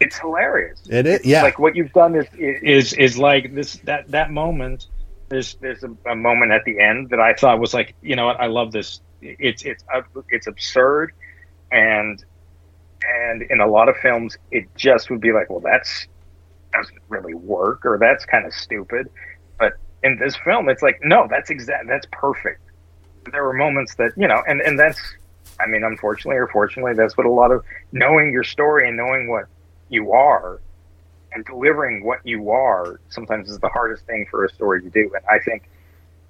it's 0.00 0.18
hilarious 0.18 0.82
It 0.90 1.06
is. 1.06 1.24
Yeah. 1.24 1.42
like 1.42 1.58
what 1.58 1.76
you've 1.76 1.92
done 1.92 2.14
is 2.14 2.26
is 2.36 2.92
is 2.94 3.16
like 3.16 3.54
this 3.54 3.74
that 3.84 4.10
that 4.10 4.30
moment 4.30 4.88
there's 5.28 5.54
there's 5.56 5.82
a, 5.84 6.10
a 6.10 6.16
moment 6.16 6.52
at 6.52 6.64
the 6.64 6.80
end 6.80 7.10
that 7.10 7.20
I 7.20 7.32
thought 7.34 7.58
was 7.60 7.72
like 7.72 7.94
you 8.02 8.16
know 8.16 8.26
what 8.26 8.40
I 8.40 8.46
love 8.46 8.72
this 8.72 9.00
it's 9.22 9.64
it's 9.64 9.84
it's 10.28 10.46
absurd 10.46 11.12
and 11.70 12.22
and 13.06 13.42
in 13.42 13.60
a 13.60 13.66
lot 13.66 13.88
of 13.88 13.96
films 13.98 14.36
it 14.50 14.66
just 14.76 15.10
would 15.10 15.20
be 15.20 15.32
like 15.32 15.48
well 15.48 15.60
that's 15.60 16.06
doesn't 16.72 16.98
really 17.08 17.34
work 17.34 17.86
or 17.86 17.96
that's 17.98 18.26
kind 18.26 18.44
of 18.46 18.52
stupid 18.52 19.08
but 19.58 19.74
in 20.02 20.18
this 20.18 20.34
film 20.36 20.68
it's 20.68 20.82
like 20.82 20.98
no 21.04 21.26
that's 21.30 21.50
exact 21.50 21.86
that's 21.86 22.06
perfect 22.10 22.60
there 23.32 23.44
were 23.44 23.52
moments 23.52 23.94
that 23.96 24.12
you 24.16 24.28
know 24.28 24.42
and 24.46 24.60
and 24.60 24.78
that's 24.78 25.00
I 25.60 25.66
mean 25.66 25.84
unfortunately 25.84 26.36
or 26.36 26.48
fortunately 26.48 26.94
that's 26.94 27.16
what 27.16 27.26
a 27.26 27.30
lot 27.30 27.50
of 27.50 27.64
knowing 27.92 28.32
your 28.32 28.44
story 28.44 28.88
and 28.88 28.96
knowing 28.96 29.28
what 29.28 29.46
you 29.88 30.12
are 30.12 30.60
and 31.34 31.44
delivering 31.44 32.04
what 32.04 32.20
you 32.24 32.50
are 32.50 33.00
sometimes 33.08 33.50
is 33.50 33.58
the 33.58 33.68
hardest 33.68 34.06
thing 34.06 34.26
for 34.30 34.44
a 34.44 34.48
story 34.48 34.80
to 34.82 34.88
do. 34.88 35.10
And 35.14 35.24
I 35.28 35.38
think 35.40 35.68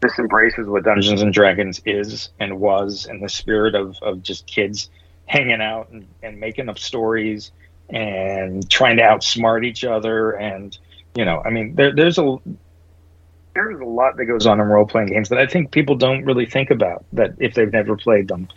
this 0.01 0.19
embraces 0.19 0.67
what 0.67 0.83
Dungeons 0.83 1.23
and 1.23 1.33
Dragons 1.33 1.81
is 1.85 2.31
and 2.41 2.59
was 2.59 3.07
in 3.07 3.21
the 3.21 3.29
spirit 3.29 3.75
of, 3.75 3.97
of 4.03 4.23
just 4.23 4.47
kids 4.47 4.91
hanging 5.27 5.61
out 5.61 5.91
and, 5.91 6.07
and 6.23 6.41
making 6.41 6.69
up 6.69 6.79
stories 6.79 7.53
and 7.91 8.69
trying 8.69 8.97
to 8.97 9.03
outsmart 9.03 9.65
each 9.65 9.85
other. 9.85 10.33
And, 10.33 10.77
you 11.15 11.25
know, 11.25 11.43
I 11.45 11.51
mean, 11.51 11.75
there, 11.75 11.95
there's 11.95 12.19
a, 12.19 12.39
there's 13.55 13.81
a 13.81 13.85
lot 13.85 14.17
that 14.17 14.27
goes 14.27 14.47
on 14.47 14.61
in 14.61 14.67
role 14.67 14.87
playing 14.87 15.09
games 15.09 15.29
that 15.29 15.39
I 15.39 15.47
think 15.47 15.71
people 15.71 15.95
don't 15.95 16.25
really 16.25 16.47
think 16.47 16.71
about 16.71 17.05
that 17.13 17.35
if 17.39 17.55
they've 17.55 17.73
never 17.73 17.97
played 17.97 18.29
them. 18.29 18.49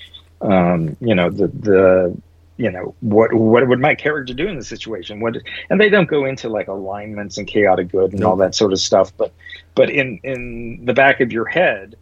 Um, 0.41 0.97
you 0.99 1.15
know, 1.15 1.29
the, 1.29 1.47
the, 1.47 2.17
you 2.57 2.71
know 2.71 2.95
what 3.01 3.33
what 3.33 3.67
would 3.67 3.79
my 3.79 3.95
character 3.95 4.33
do 4.33 4.47
in 4.47 4.55
this 4.55 4.67
situation? 4.67 5.19
What 5.19 5.37
and 5.69 5.79
they 5.79 5.89
don't 5.89 6.09
go 6.09 6.25
into 6.25 6.49
like 6.49 6.67
alignments 6.67 7.37
and 7.37 7.47
chaotic 7.47 7.89
good 7.89 8.13
and 8.13 8.23
all 8.23 8.35
that 8.37 8.55
sort 8.55 8.73
of 8.73 8.79
stuff 8.79 9.15
but 9.15 9.31
but 9.75 9.89
in 9.89 10.19
in 10.23 10.83
the 10.83 10.93
back 10.93 11.21
of 11.21 11.31
your 11.31 11.45
head 11.45 11.95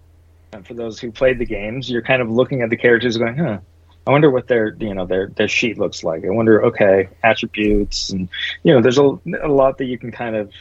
and 0.54 0.66
for 0.66 0.74
those 0.74 0.98
who 0.98 1.12
played 1.12 1.40
the 1.40 1.46
games 1.46 1.90
you're 1.90 2.02
kind 2.02 2.22
of 2.22 2.32
looking 2.32 2.62
at 2.62 2.70
the 2.70 2.78
characters 2.78 3.18
going 3.18 3.36
huh 3.36 3.60
i 4.08 4.12
wonder 4.12 4.32
what 4.32 4.48
their 4.48 4.76
you 4.80 4.94
know 4.94 5.06
their 5.06 5.28
their 5.28 5.50
sheet 5.50 5.78
looks 5.78 6.06
like. 6.06 6.24
I 6.24 6.30
wonder 6.30 6.64
okay 6.68 7.10
attributes 7.22 8.12
and 8.12 8.30
you 8.64 8.74
know 8.74 8.82
there's 8.82 8.98
a, 8.98 9.18
a 9.44 9.50
lot 9.50 9.78
that 9.80 9.86
you 9.86 9.98
can 9.98 10.12
kind 10.12 10.38
of 10.38 10.54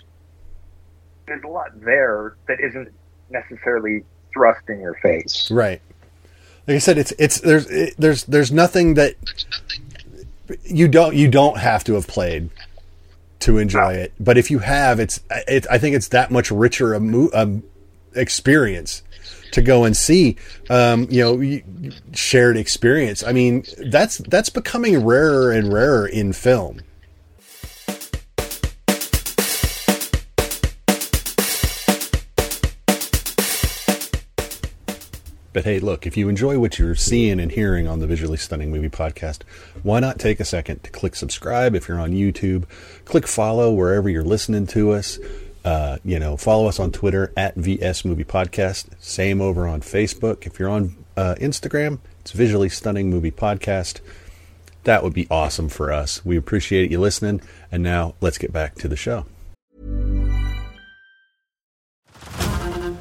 there's 1.27 1.43
a 1.45 1.49
lot 1.49 1.69
there 1.81 2.37
that 2.49 2.61
isn't 2.61 2.93
necessarily 3.31 4.05
thrust 4.33 4.69
in 4.69 4.81
your 4.81 4.95
face 4.95 5.51
Right. 5.51 5.81
Like 6.67 6.77
I 6.77 6.79
said, 6.79 6.99
it's 6.99 7.13
it's 7.19 7.41
there's 7.41 7.67
it, 7.71 7.95
there's 7.99 8.25
there's 8.25 8.51
nothing 8.51 8.95
that 8.95 9.17
you 10.65 10.89
don't 10.89 11.15
you 11.15 11.29
don't 11.29 11.59
have 11.59 11.85
to 11.85 11.95
have 11.95 12.07
played 12.07 12.49
to 13.41 13.59
enjoy 13.59 13.95
it. 13.95 14.13
But 14.19 14.39
if 14.39 14.51
you 14.51 14.61
have, 14.61 14.99
it's 14.99 15.21
it, 15.47 15.67
I 15.71 15.77
think 15.77 15.95
it's 15.95 16.09
that 16.09 16.31
much 16.31 16.51
richer 16.51 16.95
a 16.95 17.01
mo- 17.01 17.31
um, 17.35 17.63
experience 18.15 19.03
to 19.53 19.61
go 19.61 19.85
and 19.85 19.95
see. 19.95 20.37
Um, 20.71 21.07
you 21.11 21.23
know, 21.23 21.93
shared 22.15 22.57
experience. 22.57 23.23
I 23.23 23.33
mean, 23.33 23.65
that's 23.79 24.19
that's 24.19 24.49
becoming 24.49 25.05
rarer 25.05 25.53
and 25.53 25.71
rarer 25.71 26.07
in 26.07 26.33
film. 26.33 26.81
But 35.55 35.65
hey, 35.65 35.79
look, 35.79 36.05
if 36.05 36.17
you 36.17 36.29
enjoy 36.29 36.59
what 36.59 36.81
you're 36.81 36.97
seeing 36.97 37.39
and 37.39 37.53
hearing 37.53 37.87
on 37.87 38.01
the 38.01 38.09
Visually 38.09 38.37
Stunning 38.37 38.73
Movie 38.73 38.89
Podcast, 38.89 39.43
why 39.85 40.01
not 40.01 40.19
take 40.19 40.41
a 40.41 40.45
second 40.45 40.83
to 40.83 40.91
click 40.91 41.15
subscribe 41.15 41.77
if 41.77 41.87
you're 41.87 42.01
on 42.01 42.11
YouTube? 42.11 42.65
Click 43.05 43.29
follow 43.29 43.73
wherever 43.73 44.09
you're 44.09 44.25
listening 44.25 44.67
to 44.67 44.91
us. 44.91 45.21
Uh, 45.65 45.99
you 46.05 46.19
know, 46.19 46.37
follow 46.37 46.67
us 46.67 46.81
on 46.81 46.91
Twitter 46.91 47.33
at 47.37 47.55
VS 47.55 48.05
Movie 48.05 48.25
Podcast. 48.25 48.87
Same 48.99 49.41
over 49.41 49.69
on 49.69 49.81
Facebook. 49.81 50.45
If 50.45 50.59
you're 50.59 50.69
on 50.69 50.97
uh, 51.17 51.37
Instagram, 51.39 52.01
it's 52.23 52.33
Visually 52.33 52.69
Stunning 52.69 53.09
Movie 53.09 53.31
Podcast. 53.31 54.01
That 54.83 55.05
would 55.05 55.15
be 55.15 55.29
awesome 55.31 55.69
for 55.69 55.93
us. 55.93 56.25
We 56.25 56.37
appreciate 56.37 56.91
you 56.91 56.99
listening. 56.99 57.41
And 57.71 57.85
now 57.85 58.17
let's 58.21 58.39
get 58.39 58.53
back 58.53 58.75
to 58.77 58.89
the 58.89 58.97
show. 58.97 59.25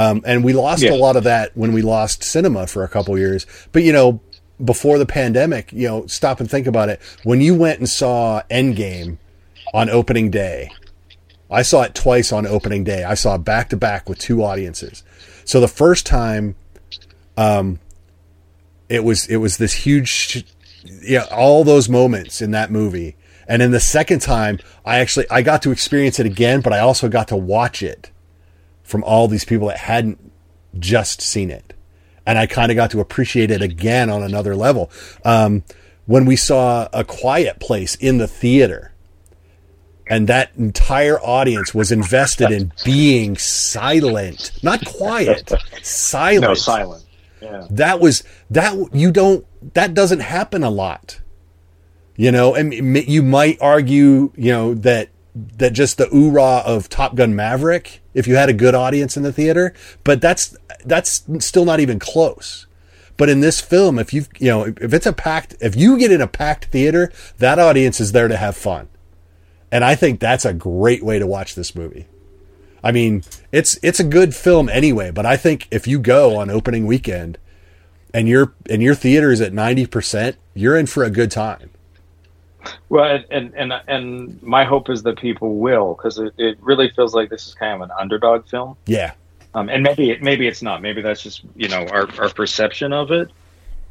Um, 0.00 0.22
and 0.24 0.42
we 0.42 0.54
lost 0.54 0.82
Yeah. 0.82 0.92
a 0.92 0.96
lot 0.96 1.16
of 1.16 1.24
that 1.24 1.50
when 1.54 1.72
we 1.72 1.82
lost 1.82 2.24
cinema 2.24 2.66
for 2.66 2.82
a 2.84 2.88
couple 2.88 3.18
years. 3.18 3.46
But 3.72 3.82
you 3.82 3.92
know, 3.92 4.20
before 4.64 4.98
the 4.98 5.04
pandemic, 5.06 5.72
you 5.72 5.86
know, 5.86 6.06
stop 6.06 6.40
and 6.40 6.50
think 6.50 6.66
about 6.66 6.88
it. 6.88 7.00
When 7.22 7.40
you 7.42 7.54
went 7.54 7.80
and 7.80 7.88
saw 7.88 8.42
Endgame 8.50 9.18
on 9.74 9.90
opening 9.90 10.30
day, 10.30 10.70
I 11.50 11.62
saw 11.62 11.82
it 11.82 11.94
twice 11.94 12.32
on 12.32 12.46
opening 12.46 12.82
day. 12.84 13.04
I 13.04 13.14
saw 13.14 13.36
back 13.36 13.68
to 13.70 13.76
back 13.76 14.08
with 14.08 14.18
two 14.18 14.42
audiences. 14.42 15.02
So 15.44 15.60
the 15.60 15.68
first 15.68 16.06
time, 16.06 16.54
um, 17.36 17.78
it 18.88 19.04
was 19.04 19.26
it 19.26 19.36
was 19.36 19.58
this 19.58 19.72
huge, 19.74 20.44
yeah, 21.02 21.26
all 21.30 21.62
those 21.64 21.88
moments 21.88 22.40
in 22.40 22.52
that 22.52 22.70
movie. 22.70 23.16
And 23.48 23.60
then 23.60 23.72
the 23.72 23.80
second 23.80 24.20
time, 24.20 24.60
I 24.84 24.98
actually 25.00 25.26
I 25.30 25.42
got 25.42 25.60
to 25.62 25.72
experience 25.72 26.18
it 26.20 26.26
again, 26.26 26.60
but 26.60 26.72
I 26.72 26.78
also 26.78 27.08
got 27.08 27.28
to 27.28 27.36
watch 27.36 27.82
it 27.82 28.09
from 28.90 29.04
all 29.04 29.28
these 29.28 29.44
people 29.44 29.68
that 29.68 29.78
hadn't 29.78 30.32
just 30.78 31.20
seen 31.20 31.50
it. 31.50 31.74
And 32.26 32.38
I 32.38 32.46
kind 32.46 32.70
of 32.70 32.76
got 32.76 32.90
to 32.90 33.00
appreciate 33.00 33.50
it 33.50 33.62
again 33.62 34.10
on 34.10 34.22
another 34.22 34.54
level. 34.54 34.90
Um, 35.24 35.64
when 36.06 36.26
we 36.26 36.36
saw 36.36 36.88
A 36.92 37.04
Quiet 37.04 37.60
Place 37.60 37.94
in 37.94 38.18
the 38.18 38.26
theater, 38.26 38.92
and 40.08 40.26
that 40.26 40.50
entire 40.56 41.20
audience 41.20 41.72
was 41.72 41.92
invested 41.92 42.50
in 42.50 42.72
being 42.84 43.36
silent, 43.36 44.50
not 44.60 44.84
quiet, 44.84 45.52
silent. 45.82 46.42
No, 46.42 46.54
silent. 46.54 47.04
Yeah. 47.40 47.66
That 47.70 48.00
was 48.00 48.24
that 48.50 48.76
you 48.92 49.12
don't 49.12 49.46
that 49.74 49.94
doesn't 49.94 50.20
happen 50.20 50.64
a 50.64 50.70
lot. 50.70 51.20
You 52.16 52.32
know, 52.32 52.54
and 52.54 52.74
you 52.74 53.22
might 53.22 53.58
argue, 53.62 54.32
you 54.36 54.52
know, 54.52 54.74
that 54.74 55.08
that 55.34 55.72
just 55.72 55.98
the 55.98 56.06
oorah 56.06 56.64
of 56.64 56.88
Top 56.88 57.14
Gun 57.14 57.34
Maverick, 57.34 58.02
if 58.14 58.26
you 58.26 58.36
had 58.36 58.48
a 58.48 58.54
good 58.54 58.74
audience 58.74 59.16
in 59.16 59.22
the 59.22 59.32
theater, 59.32 59.74
but 60.04 60.20
that's 60.20 60.56
that's 60.84 61.24
still 61.38 61.64
not 61.64 61.80
even 61.80 61.98
close. 61.98 62.66
But 63.16 63.28
in 63.28 63.40
this 63.40 63.60
film, 63.60 63.98
if 63.98 64.12
you 64.12 64.24
you 64.38 64.48
know 64.48 64.64
if 64.64 64.94
it's 64.94 65.06
a 65.06 65.12
packed, 65.12 65.54
if 65.60 65.76
you 65.76 65.98
get 65.98 66.10
in 66.10 66.20
a 66.20 66.26
packed 66.26 66.66
theater, 66.66 67.12
that 67.38 67.58
audience 67.58 68.00
is 68.00 68.12
there 68.12 68.28
to 68.28 68.36
have 68.36 68.56
fun, 68.56 68.88
and 69.70 69.84
I 69.84 69.94
think 69.94 70.20
that's 70.20 70.44
a 70.44 70.54
great 70.54 71.04
way 71.04 71.18
to 71.18 71.26
watch 71.26 71.54
this 71.54 71.74
movie. 71.74 72.06
I 72.82 72.92
mean, 72.92 73.22
it's 73.52 73.78
it's 73.82 74.00
a 74.00 74.04
good 74.04 74.34
film 74.34 74.68
anyway, 74.68 75.10
but 75.10 75.26
I 75.26 75.36
think 75.36 75.68
if 75.70 75.86
you 75.86 75.98
go 75.98 76.36
on 76.36 76.50
opening 76.50 76.86
weekend 76.86 77.38
and 78.14 78.26
your 78.26 78.54
and 78.68 78.82
your 78.82 78.94
theater 78.94 79.30
is 79.30 79.40
at 79.40 79.52
ninety 79.52 79.86
percent, 79.86 80.36
you're 80.54 80.76
in 80.76 80.86
for 80.86 81.04
a 81.04 81.10
good 81.10 81.30
time. 81.30 81.70
Well, 82.88 83.22
and 83.30 83.54
and 83.54 83.72
and 83.88 84.42
my 84.42 84.64
hope 84.64 84.90
is 84.90 85.02
that 85.04 85.18
people 85.18 85.56
will, 85.56 85.94
because 85.94 86.18
it, 86.18 86.34
it 86.38 86.58
really 86.60 86.90
feels 86.90 87.14
like 87.14 87.30
this 87.30 87.46
is 87.48 87.54
kind 87.54 87.74
of 87.74 87.80
an 87.82 87.90
underdog 87.98 88.46
film. 88.46 88.76
Yeah, 88.86 89.12
Um, 89.54 89.68
and 89.68 89.82
maybe 89.82 90.10
it, 90.10 90.22
maybe 90.22 90.46
it's 90.46 90.62
not. 90.62 90.82
Maybe 90.82 91.02
that's 91.02 91.22
just 91.22 91.42
you 91.56 91.68
know 91.68 91.86
our 91.88 92.08
our 92.20 92.28
perception 92.30 92.92
of 92.92 93.10
it. 93.10 93.30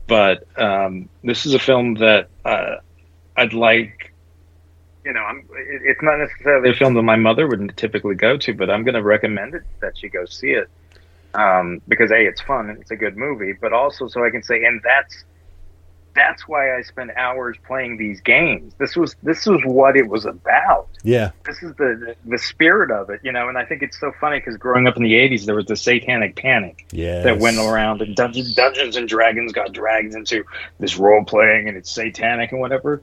But 0.07 0.45
um, 0.59 1.07
this 1.23 1.45
is 1.45 1.53
a 1.53 1.59
film 1.59 1.95
that 1.95 2.29
uh, 2.45 2.77
I'd 3.37 3.53
like. 3.53 4.13
You 5.05 5.13
know, 5.13 5.21
I'm. 5.21 5.39
it- 5.39 5.81
It's 5.85 6.01
not 6.01 6.17
necessarily 6.17 6.69
a 6.71 6.73
film 6.73 6.93
that 6.95 7.03
my 7.03 7.15
mother 7.15 7.47
would 7.47 7.75
typically 7.77 8.15
go 8.15 8.37
to, 8.37 8.53
but 8.53 8.69
I'm 8.69 8.83
going 8.83 8.95
to 8.95 9.03
recommend 9.03 9.53
it 9.55 9.63
that 9.81 9.97
she 9.97 10.09
go 10.09 10.25
see 10.25 10.51
it 10.51 10.67
um, 11.33 11.81
because 11.87 12.11
a 12.11 12.25
it's 12.25 12.41
fun 12.41 12.69
and 12.69 12.79
it's 12.79 12.91
a 12.91 12.95
good 12.95 13.15
movie, 13.17 13.53
but 13.53 13.71
also 13.73 14.07
so 14.07 14.23
I 14.25 14.29
can 14.29 14.43
say, 14.43 14.63
and 14.65 14.81
that's 14.83 15.23
that's 16.15 16.47
why 16.47 16.77
I 16.77 16.81
spent 16.81 17.11
hours 17.15 17.57
playing 17.65 17.97
these 17.97 18.21
games. 18.21 18.73
This 18.77 18.95
was 18.95 19.15
this 19.23 19.45
was 19.45 19.61
what 19.65 19.95
it 19.95 20.07
was 20.07 20.25
about 20.25 20.89
yeah, 21.03 21.31
this 21.45 21.63
is 21.63 21.73
the 21.75 22.15
the 22.25 22.37
spirit 22.37 22.91
of 22.91 23.09
it, 23.09 23.21
you 23.23 23.31
know. 23.31 23.47
And 23.47 23.57
I 23.57 23.63
think 23.63 23.81
it's 23.81 23.99
so 23.99 24.11
funny 24.19 24.39
because 24.39 24.57
growing 24.57 24.85
up 24.85 24.97
in 24.97 25.03
the 25.03 25.13
'80s, 25.13 25.45
there 25.45 25.55
was 25.55 25.65
the 25.65 25.77
satanic 25.77 26.35
panic 26.35 26.85
yeah. 26.91 27.21
that 27.21 27.39
went 27.39 27.57
around, 27.57 28.01
and 28.01 28.15
Dungeons, 28.15 28.53
Dungeons 28.53 28.97
and 28.97 29.07
Dragons 29.07 29.53
got 29.53 29.71
dragged 29.71 30.13
into 30.13 30.43
this 30.79 30.97
role 30.97 31.23
playing, 31.23 31.69
and 31.69 31.77
it's 31.77 31.89
satanic 31.89 32.51
and 32.51 32.59
whatever. 32.59 33.01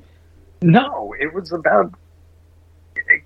No, 0.60 1.14
it 1.18 1.32
was 1.32 1.52
about 1.52 1.94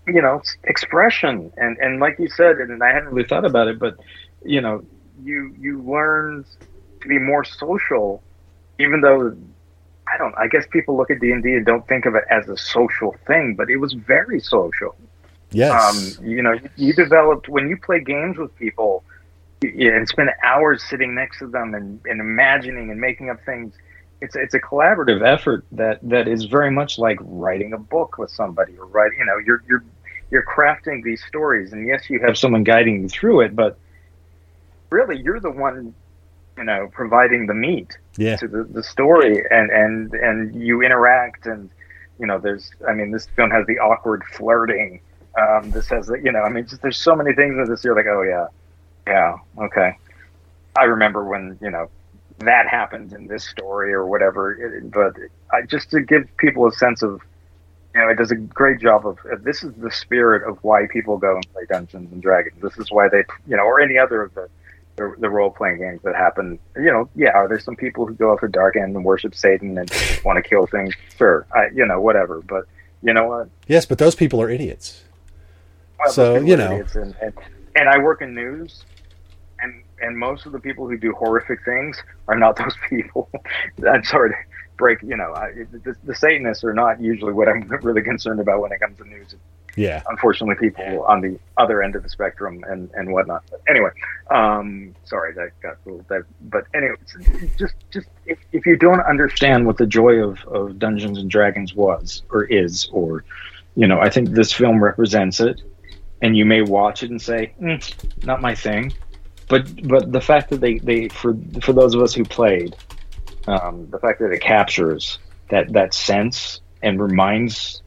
you 0.06 0.22
know 0.22 0.40
expression, 0.62 1.52
and 1.56 1.76
and 1.78 1.98
like 1.98 2.18
you 2.20 2.28
said, 2.28 2.58
and 2.58 2.82
I 2.82 2.92
hadn't 2.92 3.08
really 3.08 3.28
thought 3.28 3.44
about 3.44 3.66
it, 3.66 3.80
but 3.80 3.98
you 4.44 4.60
know, 4.60 4.84
you 5.24 5.52
you 5.58 5.82
learned 5.82 6.44
to 7.00 7.08
be 7.08 7.18
more 7.18 7.44
social, 7.44 8.22
even 8.78 9.00
though. 9.00 9.36
I 10.12 10.18
don't. 10.18 10.35
I 10.37 10.49
guess 10.49 10.66
people 10.70 10.96
look 10.96 11.11
at 11.11 11.20
D 11.20 11.31
and 11.31 11.42
D 11.42 11.55
and 11.55 11.64
don't 11.64 11.87
think 11.87 12.07
of 12.07 12.14
it 12.14 12.25
as 12.31 12.49
a 12.49 12.57
social 12.57 13.16
thing, 13.27 13.55
but 13.55 13.70
it 13.70 13.77
was 13.77 13.92
very 13.92 14.40
social 14.40 14.96
Yes. 15.53 16.18
um, 16.20 16.27
you 16.27 16.42
know, 16.42 16.59
you 16.77 16.92
developed 16.92 17.49
when 17.49 17.68
you 17.68 17.77
play 17.77 18.01
games 18.01 18.38
with 18.38 18.55
people 18.57 19.03
and 19.62 20.09
spend 20.09 20.31
hours 20.42 20.83
sitting 20.83 21.14
next 21.14 21.40
to 21.40 21.49
them 21.49 21.75
and, 21.75 22.01
and 22.07 22.20
imagining 22.20 22.90
and 22.90 23.01
making 23.01 23.31
up 23.31 23.44
things. 23.44 23.75
It's 24.20 24.37
it's 24.37 24.53
a 24.53 24.61
collaborative 24.61 25.27
effort 25.27 25.64
that, 25.73 25.99
that 26.03 26.29
is 26.29 26.44
very 26.44 26.70
much 26.70 26.99
like 26.99 27.18
writing 27.23 27.73
a 27.73 27.79
book 27.79 28.18
with 28.18 28.31
somebody 28.31 28.77
or 28.77 28.87
writing. 28.87 29.18
You 29.18 29.25
know, 29.25 29.38
you're 29.38 29.64
you're 29.66 29.85
you're 30.31 30.44
crafting 30.44 31.03
these 31.03 31.25
stories, 31.25 31.73
and 31.73 31.87
yes, 31.88 32.09
you 32.11 32.20
have 32.20 32.37
someone 32.37 32.62
guiding 32.62 33.03
you 33.03 33.09
through 33.09 33.40
it, 33.40 33.57
but 33.57 33.79
really, 34.90 35.20
you're 35.20 35.40
the 35.40 35.51
one, 35.51 35.94
you 36.61 36.66
know, 36.66 36.88
providing 36.92 37.46
the 37.46 37.55
meat 37.55 37.99
yeah. 38.16 38.37
to 38.37 38.46
the, 38.46 38.62
the 38.64 38.83
story 38.83 39.42
and, 39.51 39.70
and 39.70 40.14
and 40.14 40.55
you 40.55 40.83
interact 40.83 41.46
and 41.46 41.70
you 42.18 42.27
know 42.27 42.38
there's 42.38 42.70
i 42.87 42.92
mean 42.92 43.11
this 43.11 43.27
film 43.35 43.51
has 43.51 43.66
the 43.66 43.79
awkward 43.79 44.23
flirting 44.25 45.01
um 45.40 45.70
this 45.70 45.88
has 45.88 46.07
the 46.07 46.20
you 46.23 46.31
know 46.31 46.40
i 46.40 46.51
mean 46.51 46.66
just 46.66 46.83
there's 46.83 46.99
so 46.99 47.16
many 47.16 47.33
things 47.33 47.57
in 47.57 47.64
this 47.64 47.83
you're 47.83 47.96
like 47.96 48.05
oh 48.07 48.20
yeah. 48.20 48.46
Yeah. 49.07 49.37
Okay. 49.59 49.96
I 50.79 50.85
remember 50.85 51.25
when 51.25 51.59
you 51.61 51.70
know 51.70 51.90
that 52.38 52.68
happened 52.68 53.12
in 53.12 53.27
this 53.27 53.44
story 53.44 53.92
or 53.92 54.07
whatever 54.07 54.53
it, 54.53 54.90
but 54.90 55.14
I, 55.53 55.62
just 55.62 55.90
to 55.90 56.01
give 56.01 56.29
people 56.37 56.66
a 56.66 56.73
sense 56.73 57.03
of 57.03 57.20
you 57.94 58.01
know 58.01 58.09
it 58.09 58.16
does 58.16 58.31
a 58.31 58.37
great 58.37 58.81
job 58.81 59.07
of 59.07 59.18
uh, 59.31 59.37
this 59.40 59.64
is 59.64 59.75
the 59.75 59.90
spirit 59.90 60.49
of 60.49 60.59
why 60.62 60.87
people 60.87 61.18
go 61.18 61.35
and 61.35 61.53
play 61.53 61.64
dungeons 61.68 62.12
and 62.12 62.23
dragons. 62.23 62.62
This 62.62 62.79
is 62.79 62.90
why 62.90 63.09
they 63.09 63.25
you 63.49 63.57
know 63.57 63.64
or 63.64 63.81
any 63.81 63.99
other 63.99 64.23
of 64.23 64.35
the 64.35 64.49
the, 65.00 65.14
the 65.18 65.30
role 65.30 65.50
playing 65.50 65.78
games 65.78 66.00
that 66.04 66.14
happen. 66.14 66.58
You 66.76 66.92
know, 66.92 67.08
yeah, 67.16 67.30
are 67.30 67.48
there 67.48 67.58
some 67.58 67.74
people 67.74 68.06
who 68.06 68.12
go 68.14 68.32
off 68.32 68.42
the 68.42 68.48
dark 68.48 68.76
end 68.76 68.94
and 68.94 69.02
worship 69.02 69.34
Satan 69.34 69.78
and 69.78 69.90
want 70.24 70.36
to 70.36 70.46
kill 70.46 70.66
things? 70.66 70.94
Sure, 71.16 71.46
I, 71.54 71.68
you 71.74 71.86
know, 71.86 72.00
whatever. 72.00 72.42
But 72.42 72.66
you 73.02 73.14
know 73.14 73.26
what? 73.26 73.48
Yes, 73.66 73.86
but 73.86 73.96
those 73.96 74.14
people 74.14 74.42
are 74.42 74.50
idiots. 74.50 75.02
Well, 75.98 76.12
So, 76.12 76.34
you 76.36 76.54
know. 76.56 76.84
and, 76.94 77.16
and 77.22 77.32
and 77.74 77.88
I 77.88 77.98
work 77.98 78.20
in 78.20 78.34
news, 78.34 78.84
and 79.60 79.82
and 80.02 80.18
most 80.18 80.44
of 80.44 80.52
the 80.52 80.60
people 80.60 80.86
who 80.86 80.98
do 80.98 81.12
horrific 81.12 81.64
things 81.64 81.96
are 82.28 82.36
not 82.36 82.56
those 82.62 82.76
people. 82.90 83.30
I'm 83.90 84.04
sorry 84.04 84.30
to 84.30 84.36
break. 84.76 85.02
You 85.02 85.16
know, 85.16 85.32
I, 85.34 85.52
the, 85.72 85.96
the 86.04 86.14
Satanists 86.14 86.62
are 86.62 86.74
not 86.74 87.00
usually 87.00 87.32
what 87.32 87.48
I'm 87.48 87.62
really 87.82 88.02
concerned 88.02 88.40
about 88.40 88.60
when 88.60 88.70
it 88.72 88.80
comes 88.80 88.98
to 88.98 89.04
news. 89.08 89.34
Yeah. 89.80 90.02
unfortunately 90.08 90.56
people 90.68 91.04
on 91.04 91.20
the 91.20 91.38
other 91.56 91.82
end 91.82 91.94
of 91.96 92.02
the 92.02 92.08
spectrum 92.08 92.54
and 92.68 92.90
and 92.94 93.12
whatnot. 93.14 93.42
But 93.50 93.60
anyway 93.68 93.90
um 94.30 94.94
sorry 95.04 95.32
that 95.34 95.48
got 95.60 95.74
a 95.74 95.88
little 95.88 96.04
that 96.08 96.22
but 96.54 96.64
anyway 96.74 96.96
just 97.58 97.74
just 97.90 98.08
if, 98.26 98.38
if 98.52 98.66
you 98.66 98.76
don't 98.76 99.00
understand 99.00 99.66
what 99.66 99.76
the 99.78 99.86
joy 99.86 100.14
of 100.16 100.32
of 100.46 100.78
dungeons 100.78 101.16
and 101.18 101.28
dragons 101.30 101.74
was 101.74 102.22
or 102.30 102.44
is 102.44 102.88
or 102.92 103.24
you 103.74 103.86
know 103.86 103.98
i 104.00 104.08
think 104.10 104.30
this 104.30 104.52
film 104.52 104.82
represents 104.82 105.40
it. 105.40 105.62
And 106.22 106.36
you 106.36 106.44
may 106.44 106.60
watch 106.60 107.02
it 107.02 107.10
and 107.10 107.22
say, 107.22 107.54
mm, 107.58 107.80
"Not 108.26 108.42
my 108.42 108.54
thing," 108.54 108.92
but 109.48 109.62
but 109.88 110.12
the 110.12 110.20
fact 110.20 110.50
that 110.50 110.60
they 110.60 110.76
they 110.78 111.08
for 111.08 111.34
for 111.62 111.72
those 111.72 111.94
of 111.94 112.02
us 112.02 112.12
who 112.12 112.24
played, 112.24 112.76
um, 113.46 113.88
the 113.90 113.98
fact 113.98 114.20
that 114.20 114.30
it 114.30 114.42
captures 114.42 115.18
that 115.48 115.72
that 115.72 115.94
sense 115.94 116.60
and 116.82 117.00
reminds, 117.00 117.80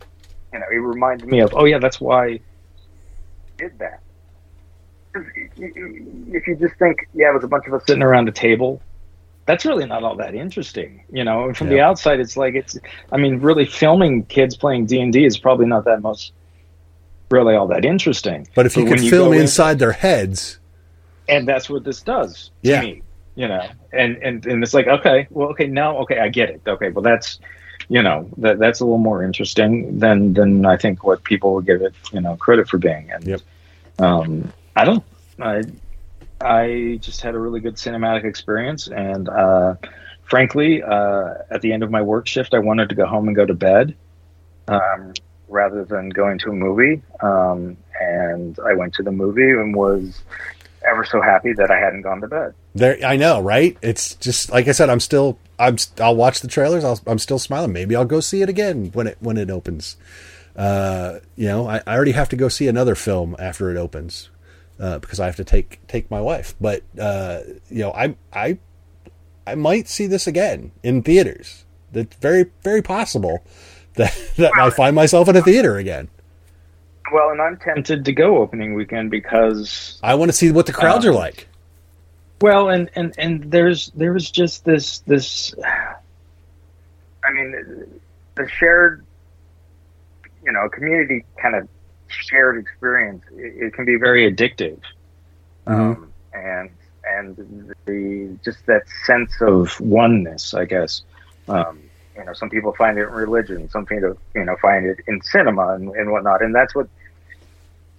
you 0.53 0.59
know, 0.59 0.65
it 0.71 0.77
reminded 0.77 1.27
me 1.27 1.39
of, 1.39 1.53
oh 1.55 1.65
yeah, 1.65 1.79
that's 1.79 1.99
why 1.99 2.25
I 2.27 2.39
did 3.57 3.79
that. 3.79 4.01
If 5.15 6.47
you 6.47 6.55
just 6.55 6.75
think, 6.77 7.07
yeah, 7.13 7.29
it 7.29 7.33
was 7.33 7.43
a 7.43 7.47
bunch 7.47 7.67
of 7.67 7.73
us 7.73 7.83
sitting 7.85 8.01
around 8.01 8.27
a 8.29 8.31
table 8.31 8.81
that's 9.45 9.65
really 9.65 9.85
not 9.85 10.03
all 10.03 10.15
that 10.15 10.35
interesting 10.35 11.03
you 11.11 11.23
know? 11.23 11.53
From 11.53 11.67
yeah. 11.67 11.73
the 11.73 11.81
outside 11.81 12.19
it's 12.19 12.37
like 12.37 12.55
it's 12.55 12.77
i 13.11 13.17
mean 13.17 13.39
really 13.39 13.65
filming 13.65 14.23
kids 14.25 14.55
playing 14.55 14.85
d&d 14.85 15.25
is 15.25 15.37
probably 15.37 15.65
not 15.65 15.85
that 15.85 16.01
most 16.01 16.31
really 17.33 17.55
all 17.55 17.67
that 17.67 17.83
interesting. 17.83 18.47
But 18.53 18.67
if 18.67 18.77
you 18.77 18.83
but 18.85 18.99
could 18.99 19.09
film 19.09 19.33
inside 19.33 19.73
in, 19.73 19.77
their 19.79 19.91
heads 19.91 20.59
and 21.27 21.47
that's 21.47 21.69
what 21.69 21.83
this 21.83 22.01
does 22.01 22.51
yeah. 22.61 22.81
me, 22.81 23.01
you 23.35 23.47
know? 23.47 23.67
And, 23.91 24.17
and 24.17 24.45
and 24.45 24.63
it's 24.63 24.73
like 24.73 24.87
okay 24.87 25.27
well 25.31 25.49
okay 25.49 25.67
now 25.67 25.97
okay 25.99 26.19
i 26.19 26.29
get 26.29 26.49
it. 26.49 26.61
Okay 26.65 26.89
well 26.89 27.01
that's 27.01 27.39
you 27.89 28.01
know 28.01 28.29
that 28.37 28.59
that's 28.59 28.79
a 28.79 28.85
little 28.85 28.97
more 28.97 29.23
interesting 29.23 29.99
than 29.99 30.33
than 30.33 30.65
i 30.65 30.77
think 30.77 31.03
what 31.03 31.23
people 31.23 31.53
would 31.53 31.65
give 31.65 31.81
it 31.81 31.93
you 32.11 32.21
know 32.21 32.35
credit 32.37 32.67
for 32.67 32.77
being 32.77 33.11
and 33.11 33.25
yep. 33.25 33.41
um 33.99 34.51
i 34.75 34.85
don't 34.85 35.03
I, 35.39 35.63
I 36.41 36.99
just 37.01 37.21
had 37.21 37.35
a 37.35 37.39
really 37.39 37.59
good 37.59 37.75
cinematic 37.75 38.25
experience, 38.25 38.87
and 38.87 39.29
uh, 39.29 39.75
frankly, 40.23 40.83
uh, 40.83 41.35
at 41.49 41.61
the 41.61 41.71
end 41.71 41.83
of 41.83 41.91
my 41.91 42.01
work 42.01 42.27
shift, 42.27 42.53
I 42.53 42.59
wanted 42.59 42.89
to 42.89 42.95
go 42.95 43.05
home 43.05 43.27
and 43.27 43.35
go 43.35 43.45
to 43.45 43.53
bed 43.53 43.95
um, 44.67 45.13
rather 45.47 45.85
than 45.85 46.09
going 46.09 46.39
to 46.39 46.49
a 46.49 46.53
movie. 46.53 47.01
Um, 47.21 47.77
and 47.99 48.59
I 48.59 48.73
went 48.73 48.93
to 48.95 49.03
the 49.03 49.11
movie 49.11 49.51
and 49.51 49.75
was 49.75 50.21
ever 50.85 51.05
so 51.05 51.21
happy 51.21 51.53
that 51.53 51.71
I 51.71 51.79
hadn't 51.79 52.01
gone 52.01 52.21
to 52.21 52.27
bed. 52.27 52.53
There, 52.75 52.97
I 53.05 53.15
know, 53.15 53.39
right? 53.39 53.77
It's 53.81 54.15
just 54.15 54.51
like 54.51 54.67
I 54.67 54.73
said. 54.73 54.89
I'm 54.89 54.99
still, 54.99 55.37
I'm, 55.59 55.77
I'll 55.99 56.15
watch 56.15 56.41
the 56.41 56.47
trailers. 56.47 56.83
i 56.83 56.95
am 57.09 57.19
still 57.19 57.39
smiling. 57.39 57.73
Maybe 57.73 57.95
I'll 57.95 58.05
go 58.05 58.19
see 58.19 58.41
it 58.41 58.49
again 58.49 58.91
when 58.93 59.07
it 59.07 59.17
when 59.19 59.37
it 59.37 59.49
opens. 59.49 59.97
Uh, 60.55 61.19
you 61.35 61.47
know, 61.47 61.67
I, 61.67 61.81
I 61.87 61.95
already 61.95 62.11
have 62.11 62.29
to 62.29 62.35
go 62.35 62.47
see 62.47 62.67
another 62.67 62.95
film 62.95 63.35
after 63.39 63.71
it 63.71 63.77
opens 63.77 64.29
uh, 64.79 64.99
because 64.99 65.19
I 65.19 65.25
have 65.25 65.35
to 65.37 65.43
take 65.43 65.85
take 65.87 66.09
my 66.11 66.21
wife. 66.21 66.55
But 66.59 66.83
uh, 66.99 67.41
you 67.69 67.79
know, 67.79 67.91
I 67.91 68.15
I 68.31 68.57
I 69.45 69.55
might 69.55 69.87
see 69.87 70.07
this 70.07 70.27
again 70.27 70.71
in 70.83 71.01
theaters. 71.01 71.65
It's 71.93 72.15
very 72.17 72.51
very 72.63 72.81
possible 72.81 73.43
that 73.95 74.15
that 74.37 74.51
I 74.57 74.69
find 74.69 74.95
myself 74.95 75.27
in 75.27 75.35
a 75.35 75.41
theater 75.41 75.77
again. 75.77 76.09
Well, 77.11 77.29
and 77.29 77.41
I'm 77.41 77.57
tempted 77.57 78.05
to 78.05 78.11
go 78.11 78.37
opening 78.37 78.73
weekend 78.73 79.11
because 79.11 79.99
I 80.01 80.15
want 80.15 80.29
to 80.29 80.33
see 80.33 80.51
what 80.51 80.65
the 80.65 80.73
crowds 80.73 81.05
uh, 81.05 81.09
are 81.09 81.13
like. 81.13 81.47
Well, 82.41 82.69
and 82.69 82.89
and 82.95 83.13
and 83.17 83.51
there's 83.51 83.91
there 83.95 84.13
was 84.13 84.29
just 84.29 84.65
this 84.65 84.99
this. 84.99 85.53
I 87.25 87.31
mean, 87.31 88.01
the 88.35 88.49
shared, 88.49 89.05
you 90.43 90.51
know, 90.51 90.67
community 90.67 91.23
kind 91.41 91.55
of 91.55 91.69
shared 92.07 92.57
experience, 92.57 93.23
it, 93.31 93.67
it 93.67 93.73
can 93.73 93.85
be 93.85 93.95
very 93.95 94.31
addictive. 94.31 94.79
Mm-hmm. 95.65 95.73
Um, 95.73 96.13
and 96.33 96.69
and 97.05 97.73
the 97.85 98.37
just 98.43 98.65
that 98.65 98.83
sense 99.05 99.33
of 99.41 99.79
oneness, 99.79 100.53
I 100.53 100.65
guess. 100.65 101.03
Um, 101.47 101.81
you 102.17 102.23
know, 102.23 102.33
some 102.33 102.49
people 102.49 102.73
find 102.73 102.97
it 102.97 103.03
in 103.03 103.13
religion, 103.13 103.69
some 103.69 103.85
people 103.85 104.17
you 104.35 104.45
know 104.45 104.55
find 104.61 104.85
it 104.85 104.99
in 105.07 105.21
cinema 105.21 105.75
and, 105.75 105.89
and 105.95 106.11
whatnot, 106.11 106.41
and 106.41 106.53
that's 106.53 106.75
what 106.75 106.87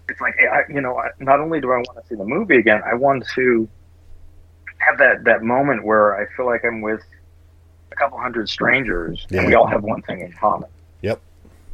it's 0.09 0.21
like. 0.21 0.35
I, 0.39 0.63
you 0.73 0.81
know, 0.81 1.03
not 1.19 1.41
only 1.41 1.61
do 1.61 1.73
I 1.73 1.77
want 1.77 2.03
to 2.03 2.07
see 2.09 2.15
the 2.15 2.25
movie 2.25 2.57
again, 2.57 2.83
I 2.85 2.95
want 2.95 3.25
to 3.35 3.69
have 4.87 4.99
that 4.99 5.25
that 5.25 5.43
moment 5.43 5.85
where 5.85 6.17
I 6.17 6.27
feel 6.37 6.47
like 6.47 6.65
I'm 6.65 6.81
with 6.81 7.03
a 7.93 7.95
couple 7.97 8.19
hundred 8.19 8.49
strangers, 8.49 9.27
yeah. 9.31 9.41
and 9.41 9.49
we 9.49 9.55
all 9.55 9.67
have 9.67 9.83
one 9.83 10.03
thing 10.03 10.21
in 10.21 10.33
common. 10.33 10.69
Yep 11.03 11.21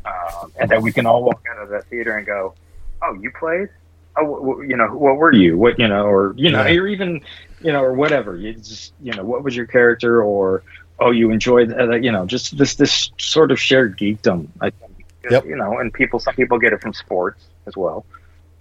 um, 0.05 0.53
and 0.59 0.70
that 0.70 0.83
we 0.83 0.92
can 0.92 1.07
all 1.07 1.23
walk 1.23 1.44
out 1.51 1.62
of 1.62 1.68
that 1.70 1.85
theater 1.87 2.16
and 2.16 2.27
go, 2.27 2.55
"Oh, 3.03 3.14
you 3.14 3.31
played? 3.31 3.68
Oh, 4.16 4.61
you 4.62 4.77
know, 4.77 4.88
what 4.88 5.16
were 5.16 5.33
you? 5.33 5.57
What 5.57 5.79
you 5.79 5.88
know, 5.88 6.07
or 6.07 6.35
you 6.37 6.51
know, 6.51 6.64
yeah. 6.64 6.79
or 6.79 6.87
even 6.87 7.20
you 7.61 7.73
know, 7.73 7.83
or 7.83 7.92
whatever. 7.92 8.37
You 8.37 8.55
just 8.55 8.92
you 9.01 9.12
know, 9.12 9.25
what 9.25 9.44
was 9.44 9.55
your 9.55 9.66
character, 9.66 10.23
or 10.23 10.62
oh, 10.99 11.11
you 11.11 11.31
enjoyed, 11.31 11.73
uh, 11.73 11.96
you 11.96 12.12
know, 12.12 12.27
just 12.27 12.57
this 12.57 12.75
this 12.75 13.11
sort 13.18 13.51
of 13.51 13.61
shared 13.61 13.99
geekdom. 13.99 14.49
I 14.61 14.70
think, 14.70 15.07
yep. 15.31 15.44
you 15.44 15.57
know, 15.57 15.79
and 15.79 15.92
people, 15.92 16.18
some 16.18 16.35
people 16.35 16.59
get 16.59 16.73
it 16.73 16.81
from 16.81 16.94
sports 16.94 17.44
as 17.66 17.77
well. 17.77 18.05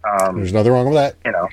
Um, 0.03 0.37
There's 0.37 0.53
nothing 0.53 0.71
wrong 0.71 0.85
with 0.85 0.95
that. 0.95 1.15
You 1.25 1.31
know, 1.31 1.47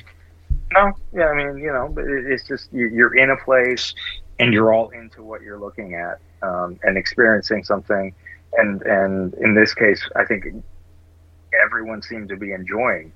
no, 0.76 0.92
yeah, 1.12 1.28
I 1.28 1.34
mean, 1.34 1.58
you 1.58 1.72
know, 1.72 1.94
it's 1.96 2.46
just 2.46 2.72
you're 2.72 3.16
in 3.16 3.30
a 3.30 3.36
place 3.36 3.94
and 4.38 4.52
you're 4.52 4.72
all 4.72 4.90
into 4.90 5.22
what 5.22 5.42
you're 5.42 5.58
looking 5.58 5.94
at 5.94 6.20
um, 6.42 6.78
and 6.82 6.98
experiencing 6.98 7.64
something 7.64 8.14
and 8.56 8.82
and 8.82 9.34
in 9.34 9.54
this 9.54 9.74
case, 9.74 10.02
I 10.16 10.24
think 10.24 10.46
everyone 11.64 12.02
seemed 12.02 12.28
to 12.30 12.36
be 12.36 12.52
enjoying, 12.52 13.12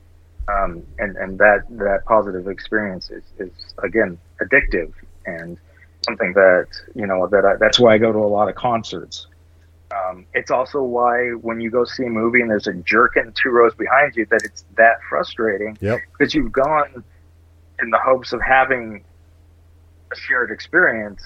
um, 0.49 0.83
and 0.99 1.16
and 1.16 1.38
that 1.38 1.64
that 1.70 2.05
positive 2.07 2.49
experience 2.49 3.11
is, 3.11 3.25
is 3.38 3.75
again 3.83 4.18
addictive 4.42 4.92
and 5.27 5.59
something 6.05 6.33
that 6.35 6.66
you 6.94 7.07
know 7.07 7.27
that 7.29 7.44
I, 7.44 7.57
that's 7.57 7.79
why 7.79 7.94
I 7.94 7.99
go 7.99 8.12
to 8.12 8.18
a 8.18 8.33
lot 8.33 8.49
of 8.49 8.55
concerts. 8.55 9.27
Um, 9.92 10.25
it's 10.35 10.53
also 10.53 10.83
why 10.83 11.31
when 11.40 11.61
you 11.61 11.68
go 11.68 11.85
see 11.85 12.05
a 12.05 12.11
movie 12.11 12.40
and 12.40 12.51
there's 12.51 12.68
a 12.68 12.75
jerk 12.75 13.16
in 13.16 13.33
two 13.33 13.51
rows 13.51 13.75
behind 13.75 14.14
you, 14.14 14.25
that 14.27 14.42
it's 14.44 14.64
that 14.77 15.01
frustrating 15.09 15.77
yep. 15.81 15.99
because 16.12 16.33
you've 16.33 16.53
gone 16.53 17.03
in 17.83 17.90
the 17.90 17.99
hopes 17.99 18.33
of 18.33 18.40
having 18.40 19.05
a 20.12 20.16
shared 20.16 20.51
experience 20.51 21.23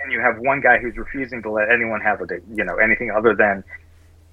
and 0.00 0.12
you 0.12 0.20
have 0.20 0.38
one 0.38 0.60
guy 0.60 0.78
who's 0.78 0.96
refusing 0.96 1.42
to 1.42 1.50
let 1.50 1.70
anyone 1.70 2.00
have 2.00 2.20
a 2.20 2.26
you 2.54 2.64
know 2.64 2.76
anything 2.76 3.10
other 3.10 3.34
than 3.34 3.64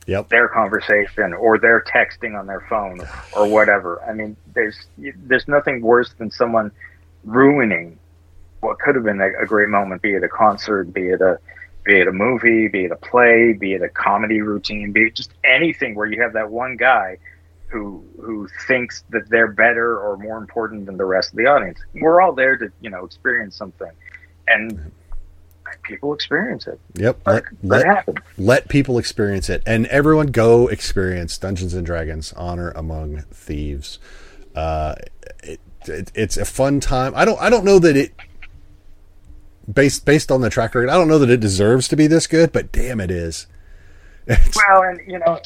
yep. 0.06 0.30
their 0.30 0.48
conversation 0.48 1.34
or 1.34 1.58
their 1.58 1.82
texting 1.82 2.38
on 2.38 2.48
their 2.48 2.62
phone 2.70 3.00
or 3.36 3.48
whatever. 3.48 4.02
I 4.04 4.14
mean, 4.14 4.36
there's 4.54 4.78
there's 4.98 5.48
nothing 5.48 5.82
worse 5.82 6.14
than 6.18 6.30
someone 6.30 6.72
ruining 7.24 7.98
what 8.60 8.78
could 8.80 8.96
have 8.96 9.04
been 9.04 9.22
a, 9.22 9.30
a 9.42 9.46
great 9.46 9.70
moment, 9.70 10.02
be 10.02 10.14
it 10.14 10.24
a 10.24 10.30
concert, 10.30 10.94
be 10.94 11.10
it 11.10 11.22
a 11.22 11.40
be 11.84 12.00
it 12.00 12.08
a 12.08 12.12
movie, 12.12 12.68
be 12.68 12.86
it 12.86 12.92
a 12.92 12.96
play, 12.96 13.54
be 13.54 13.74
it 13.74 13.82
a 13.82 13.90
comedy 13.90 14.42
routine, 14.42 14.92
be 14.92 15.04
it 15.04 15.16
just 15.16 15.32
anything 15.44 15.96
where 15.96 16.06
you 16.06 16.22
have 16.22 16.34
that 16.34 16.52
one 16.52 16.78
guy 16.78 17.18
who 17.72 18.04
who 18.20 18.48
thinks 18.68 19.04
that 19.10 19.30
they're 19.30 19.52
better 19.52 20.00
or 20.00 20.18
more 20.18 20.38
important 20.38 20.86
than 20.86 20.98
the 20.98 21.06
rest 21.06 21.32
of 21.32 21.38
the 21.38 21.46
audience. 21.46 21.80
We're 21.94 22.22
all 22.22 22.34
there 22.34 22.58
to 22.58 22.72
you 22.82 22.90
know 22.90 23.06
experience 23.06 23.56
something, 23.56 23.92
and 24.48 24.92
people 25.84 26.14
experience 26.14 26.68
it. 26.68 26.80
Yep. 26.96 27.22
Let, 27.26 27.44
let, 27.64 27.86
happen. 27.86 28.16
let, 28.38 28.68
people 28.68 28.98
experience 28.98 29.50
it. 29.50 29.64
And 29.66 29.88
everyone 29.88 30.28
go 30.28 30.68
experience 30.68 31.38
Dungeons 31.38 31.74
and 31.74 31.86
Dragons 31.86 32.34
Honor 32.34 32.72
Among 32.72 33.22
Thieves. 33.32 34.00
Uh, 34.54 34.96
it, 35.44 35.60
it, 35.86 36.12
it's 36.14 36.38
a 36.38 36.46
fun 36.46 36.80
time. 36.80 37.14
I 37.16 37.26
don't 37.26 37.40
I 37.42 37.50
don't 37.50 37.64
know 37.64 37.80
that 37.80 37.96
it 37.96 38.14
based 39.72 40.06
based 40.06 40.32
on 40.32 40.42
the 40.42 40.50
track 40.50 40.76
record, 40.76 40.90
I 40.90 40.94
don't 40.94 41.08
know 41.08 41.20
that 41.20 41.30
it 41.30 41.40
deserves 41.40 41.88
to 41.90 41.96
be 41.96 42.08
this 42.08 42.28
good, 42.28 42.52
but 42.52 42.72
damn 42.72 43.00
it 43.00 43.12
is. 43.12 43.48
Well, 44.28 44.84
and 44.84 45.02
you 45.08 45.20
know, 45.20 45.40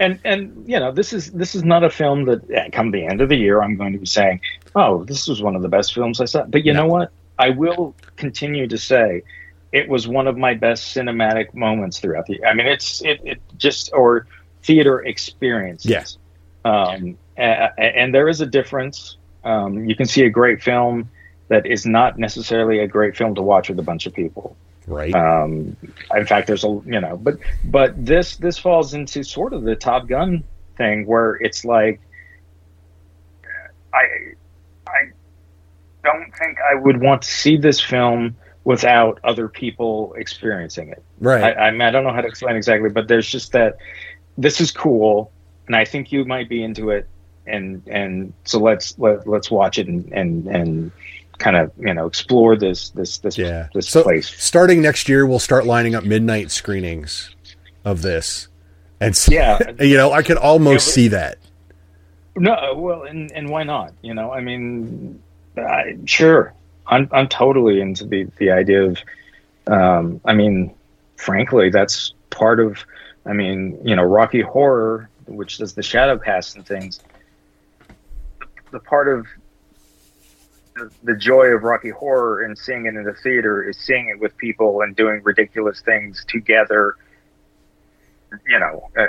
and 0.00 0.18
and 0.24 0.68
you 0.68 0.78
know, 0.78 0.92
this 0.92 1.12
is 1.12 1.30
this 1.32 1.54
is 1.54 1.64
not 1.64 1.82
a 1.82 1.90
film 1.90 2.24
that 2.26 2.70
come 2.72 2.90
the 2.90 3.04
end 3.04 3.20
of 3.20 3.28
the 3.28 3.36
year 3.36 3.62
I'm 3.62 3.76
going 3.76 3.92
to 3.92 3.98
be 3.98 4.06
saying, 4.06 4.40
"Oh, 4.74 5.04
this 5.04 5.26
was 5.28 5.42
one 5.42 5.56
of 5.56 5.62
the 5.62 5.68
best 5.68 5.94
films 5.94 6.20
I 6.20 6.26
saw." 6.26 6.44
But 6.44 6.64
you 6.64 6.72
no. 6.72 6.82
know 6.82 6.88
what? 6.88 7.12
I 7.38 7.50
will 7.50 7.94
continue 8.16 8.66
to 8.68 8.78
say 8.78 9.22
it 9.72 9.88
was 9.88 10.06
one 10.06 10.26
of 10.26 10.36
my 10.36 10.54
best 10.54 10.94
cinematic 10.94 11.54
moments 11.54 11.98
throughout 11.98 12.26
the. 12.26 12.44
I 12.44 12.54
mean, 12.54 12.66
it's 12.66 13.02
it, 13.02 13.20
it 13.24 13.40
just 13.56 13.90
or 13.92 14.26
theater 14.62 15.02
experience. 15.04 15.84
Yes. 15.84 16.18
Um, 16.64 17.16
and, 17.36 17.70
and 17.78 18.14
there 18.14 18.28
is 18.28 18.40
a 18.40 18.46
difference. 18.46 19.16
Um, 19.44 19.86
you 19.86 19.96
can 19.96 20.06
see 20.06 20.24
a 20.24 20.30
great 20.30 20.62
film 20.62 21.10
that 21.48 21.66
is 21.66 21.84
not 21.84 22.18
necessarily 22.18 22.78
a 22.78 22.86
great 22.86 23.16
film 23.16 23.34
to 23.34 23.42
watch 23.42 23.68
with 23.68 23.78
a 23.78 23.82
bunch 23.82 24.06
of 24.06 24.14
people. 24.14 24.56
Right. 24.86 25.14
Um, 25.14 25.76
in 26.14 26.26
fact, 26.26 26.46
there's 26.46 26.64
a 26.64 26.80
you 26.84 27.00
know, 27.00 27.16
but 27.16 27.38
but 27.64 28.04
this 28.04 28.36
this 28.36 28.58
falls 28.58 28.94
into 28.94 29.22
sort 29.22 29.52
of 29.52 29.62
the 29.62 29.76
Top 29.76 30.08
Gun 30.08 30.44
thing 30.76 31.06
where 31.06 31.34
it's 31.36 31.64
like 31.64 32.00
I 33.94 34.34
I 34.86 35.10
don't 36.02 36.32
think 36.36 36.58
I 36.60 36.74
would 36.74 37.00
want 37.00 37.22
to 37.22 37.30
see 37.30 37.56
this 37.56 37.80
film 37.80 38.36
without 38.64 39.18
other 39.24 39.48
people 39.48 40.14
experiencing 40.16 40.88
it. 40.88 41.02
Right. 41.18 41.56
I, 41.56 41.68
I, 41.68 41.70
mean, 41.72 41.82
I 41.82 41.90
don't 41.90 42.04
know 42.04 42.12
how 42.12 42.20
to 42.20 42.28
explain 42.28 42.56
exactly, 42.56 42.90
but 42.90 43.08
there's 43.08 43.28
just 43.28 43.52
that 43.52 43.78
this 44.38 44.60
is 44.60 44.70
cool, 44.70 45.32
and 45.66 45.74
I 45.74 45.84
think 45.84 46.12
you 46.12 46.24
might 46.24 46.48
be 46.48 46.62
into 46.62 46.90
it, 46.90 47.08
and 47.46 47.82
and 47.86 48.32
so 48.44 48.58
let's 48.58 48.98
let 48.98 49.26
let's 49.26 49.50
watch 49.50 49.78
it 49.78 49.88
and 49.88 50.12
and 50.12 50.46
and 50.46 50.92
kind 51.42 51.56
of 51.56 51.72
you 51.76 51.92
know 51.92 52.06
explore 52.06 52.56
this 52.56 52.90
this 52.90 53.18
this 53.18 53.36
yeah. 53.36 53.68
this 53.74 53.88
so 53.88 54.02
place. 54.02 54.28
Starting 54.42 54.80
next 54.80 55.08
year, 55.08 55.26
we'll 55.26 55.38
start 55.38 55.66
lining 55.66 55.94
up 55.94 56.04
midnight 56.04 56.50
screenings 56.50 57.34
of 57.84 58.02
this, 58.02 58.48
and 59.00 59.16
see, 59.16 59.34
yeah, 59.34 59.58
you 59.80 59.96
know 59.96 60.12
I 60.12 60.22
could 60.22 60.38
almost 60.38 60.86
yeah, 60.88 60.92
see 60.92 61.08
that. 61.08 61.38
No, 62.36 62.74
well, 62.76 63.02
and 63.02 63.30
and 63.32 63.48
why 63.50 63.64
not? 63.64 63.92
You 64.02 64.14
know, 64.14 64.32
I 64.32 64.40
mean, 64.40 65.20
I, 65.56 65.96
sure, 66.04 66.54
I'm 66.86 67.08
I'm 67.12 67.28
totally 67.28 67.80
into 67.80 68.04
the 68.04 68.28
the 68.38 68.50
idea 68.50 68.84
of, 68.84 68.98
um, 69.66 70.20
I 70.24 70.34
mean, 70.34 70.72
frankly, 71.16 71.70
that's 71.70 72.14
part 72.30 72.60
of, 72.60 72.84
I 73.26 73.32
mean, 73.32 73.78
you 73.84 73.96
know, 73.96 74.04
Rocky 74.04 74.40
Horror, 74.40 75.10
which 75.26 75.58
does 75.58 75.74
the 75.74 75.82
shadow 75.82 76.18
cast 76.18 76.56
and 76.56 76.64
things. 76.64 77.00
The 78.70 78.80
part 78.80 79.08
of 79.08 79.26
the, 81.02 81.14
joy 81.16 81.46
of 81.46 81.62
Rocky 81.62 81.90
Horror 81.90 82.42
and 82.44 82.56
seeing 82.56 82.86
it 82.86 82.94
in 82.94 83.04
the 83.04 83.12
theater 83.14 83.62
is 83.68 83.76
seeing 83.78 84.08
it 84.08 84.18
with 84.20 84.36
people 84.36 84.80
and 84.82 84.96
doing 84.96 85.22
ridiculous 85.22 85.80
things 85.80 86.24
together. 86.28 86.96
You 88.48 88.58
know, 88.58 88.88
uh, 88.96 89.02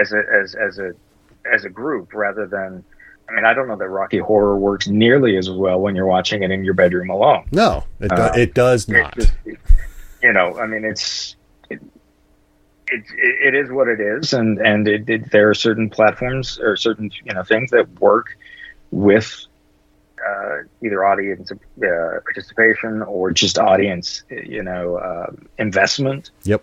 as 0.00 0.12
a 0.12 0.22
as 0.42 0.54
as 0.54 0.78
a 0.78 0.92
as 1.52 1.64
a 1.64 1.68
group 1.70 2.14
rather 2.14 2.46
than. 2.46 2.84
I 3.28 3.34
mean, 3.34 3.44
I 3.44 3.54
don't 3.54 3.68
know 3.68 3.76
that 3.76 3.88
Rocky 3.88 4.18
Horror 4.18 4.58
works 4.58 4.88
nearly 4.88 5.36
as 5.36 5.48
well 5.48 5.80
when 5.80 5.94
you're 5.94 6.06
watching 6.06 6.42
it 6.42 6.50
in 6.50 6.64
your 6.64 6.74
bedroom 6.74 7.08
alone. 7.08 7.44
No, 7.52 7.84
it, 8.00 8.08
do, 8.08 8.14
Uh, 8.16 8.32
it 8.36 8.52
does 8.52 8.88
It 8.88 8.92
not. 8.92 9.14
just- 9.14 9.32
it- 9.46 9.58
you 10.22 10.32
know, 10.32 10.58
I 10.58 10.66
mean, 10.66 10.84
it's 10.84 11.36
it, 11.70 11.80
it, 12.88 13.04
it 13.16 13.54
is 13.54 13.70
what 13.70 13.88
it 13.88 14.00
is, 14.00 14.32
and 14.32 14.58
and 14.58 14.86
it, 14.88 15.08
it, 15.08 15.30
there 15.30 15.48
are 15.50 15.54
certain 15.54 15.88
platforms 15.90 16.58
or 16.60 16.76
certain 16.76 17.10
you 17.24 17.32
know 17.34 17.42
things 17.42 17.70
that 17.70 17.88
work 18.00 18.36
with 18.90 19.46
uh, 20.26 20.56
either 20.84 21.04
audience 21.04 21.50
uh, 21.52 21.56
participation 22.24 23.02
or 23.02 23.30
just 23.30 23.58
audience, 23.58 24.22
you 24.30 24.62
know, 24.62 24.96
uh, 24.96 25.32
investment. 25.58 26.30
Yep. 26.44 26.62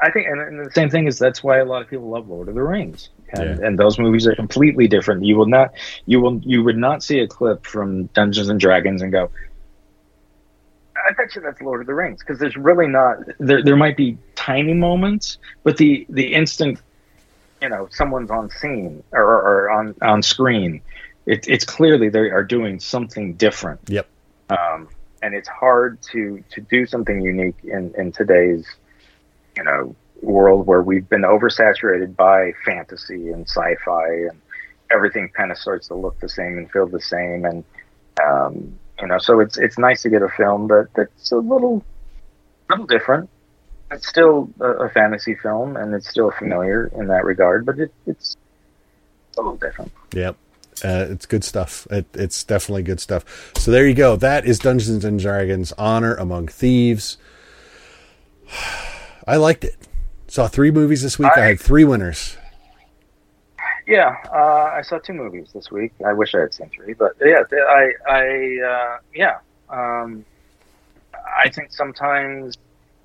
I 0.00 0.10
think, 0.10 0.26
and, 0.26 0.38
and 0.40 0.66
the 0.66 0.70
same 0.72 0.90
thing 0.90 1.06
is 1.06 1.18
that's 1.18 1.42
why 1.42 1.58
a 1.58 1.64
lot 1.64 1.80
of 1.80 1.88
people 1.88 2.10
love 2.10 2.28
Lord 2.28 2.48
of 2.48 2.56
the 2.56 2.62
Rings, 2.62 3.08
and, 3.32 3.58
Yeah. 3.58 3.66
and 3.66 3.78
those 3.78 3.98
movies 3.98 4.26
are 4.26 4.34
completely 4.34 4.86
different. 4.86 5.24
You 5.24 5.36
will 5.36 5.46
not, 5.46 5.72
you 6.04 6.20
will, 6.20 6.40
you 6.44 6.62
would 6.62 6.76
not 6.76 7.02
see 7.02 7.20
a 7.20 7.26
clip 7.26 7.64
from 7.64 8.06
Dungeons 8.06 8.50
and 8.50 8.60
Dragons 8.60 9.00
and 9.00 9.10
go, 9.10 9.30
I 10.96 11.12
bet 11.12 11.34
you 11.34 11.40
that's 11.40 11.60
Lord 11.62 11.80
of 11.80 11.86
the 11.86 11.94
Rings 11.94 12.20
because 12.20 12.38
there's 12.38 12.56
really 12.56 12.86
not. 12.86 13.18
There, 13.38 13.62
there 13.62 13.76
might 13.76 13.96
be 13.96 14.18
tiny 14.34 14.74
moments, 14.74 15.38
but 15.62 15.76
the 15.76 16.06
the 16.08 16.34
instant, 16.34 16.80
you 17.62 17.68
know, 17.68 17.88
someone's 17.90 18.30
on 18.30 18.50
scene 18.50 19.02
or, 19.12 19.22
or 19.22 19.70
on 19.70 19.94
on 20.02 20.22
screen, 20.22 20.80
it, 21.26 21.48
it's 21.48 21.64
clearly 21.64 22.08
they 22.08 22.30
are 22.30 22.44
doing 22.44 22.78
something 22.80 23.34
different 23.34 23.80
Yep. 23.88 24.08
um, 24.50 24.88
and 25.22 25.34
it's 25.34 25.48
hard 25.48 26.00
to 26.12 26.42
to 26.50 26.60
do 26.60 26.86
something 26.86 27.20
unique 27.20 27.56
in 27.64 27.94
in 27.96 28.12
today's 28.12 28.66
you 29.56 29.64
know 29.64 29.94
world 30.22 30.66
where 30.66 30.82
we've 30.82 31.08
been 31.08 31.22
oversaturated 31.22 32.16
by 32.16 32.52
fantasy 32.64 33.30
and 33.30 33.46
sci-fi 33.48 34.06
and 34.30 34.40
everything 34.90 35.28
kind 35.28 35.50
of 35.50 35.58
starts 35.58 35.88
to 35.88 35.94
look 35.94 36.18
the 36.20 36.28
same 36.28 36.56
and 36.58 36.70
feel 36.70 36.86
the 36.86 37.00
same 37.00 37.44
and 37.44 37.64
um, 38.24 38.78
you 39.00 39.06
know 39.06 39.18
so 39.18 39.40
it's 39.40 39.58
it's 39.58 39.78
nice 39.78 40.02
to 40.02 40.08
get 40.08 40.22
a 40.22 40.28
film 40.28 40.68
that 40.68 40.88
that's 40.94 41.32
a 41.32 41.36
little 41.36 41.82
little 42.70 42.86
different 42.86 43.28
it's 43.90 44.08
still 44.08 44.48
a, 44.60 44.70
a 44.86 44.88
fantasy 44.90 45.34
film 45.34 45.76
and 45.76 45.94
it's 45.94 46.08
still 46.08 46.30
familiar 46.30 46.90
in 46.96 47.06
that 47.08 47.24
regard 47.24 47.66
but 47.66 47.78
it, 47.78 47.92
it's 48.06 48.36
a 49.36 49.40
little 49.40 49.56
different 49.56 49.92
Yep. 50.12 50.36
Uh, 50.84 51.06
it's 51.10 51.24
good 51.26 51.42
stuff. 51.42 51.86
It, 51.90 52.06
it's 52.14 52.44
definitely 52.44 52.82
good 52.82 53.00
stuff. 53.00 53.52
So 53.56 53.70
there 53.70 53.86
you 53.88 53.94
go. 53.94 54.16
That 54.16 54.44
is 54.44 54.58
Dungeons 54.58 55.04
and 55.04 55.18
Dragons: 55.18 55.72
Honor 55.78 56.14
Among 56.16 56.46
Thieves. 56.48 57.16
I 59.26 59.36
liked 59.36 59.64
it. 59.64 59.76
Saw 60.28 60.46
three 60.48 60.70
movies 60.70 61.02
this 61.02 61.18
week. 61.18 61.30
I, 61.34 61.40
I- 61.40 61.46
had 61.46 61.60
three 61.60 61.84
winners. 61.84 62.36
Yeah, 63.86 64.16
uh, 64.32 64.70
I 64.74 64.80
saw 64.80 64.98
two 64.98 65.12
movies 65.12 65.50
this 65.52 65.70
week. 65.70 65.92
I 66.06 66.14
wish 66.14 66.34
I 66.34 66.40
had 66.40 66.54
seen 66.54 66.70
three, 66.70 66.94
but 66.94 67.12
yeah, 67.20 67.42
I, 67.52 67.92
I, 68.08 68.58
uh, 68.66 68.98
yeah, 69.14 69.38
um, 69.68 70.24
I 71.36 71.50
think 71.50 71.70
sometimes 71.70 72.56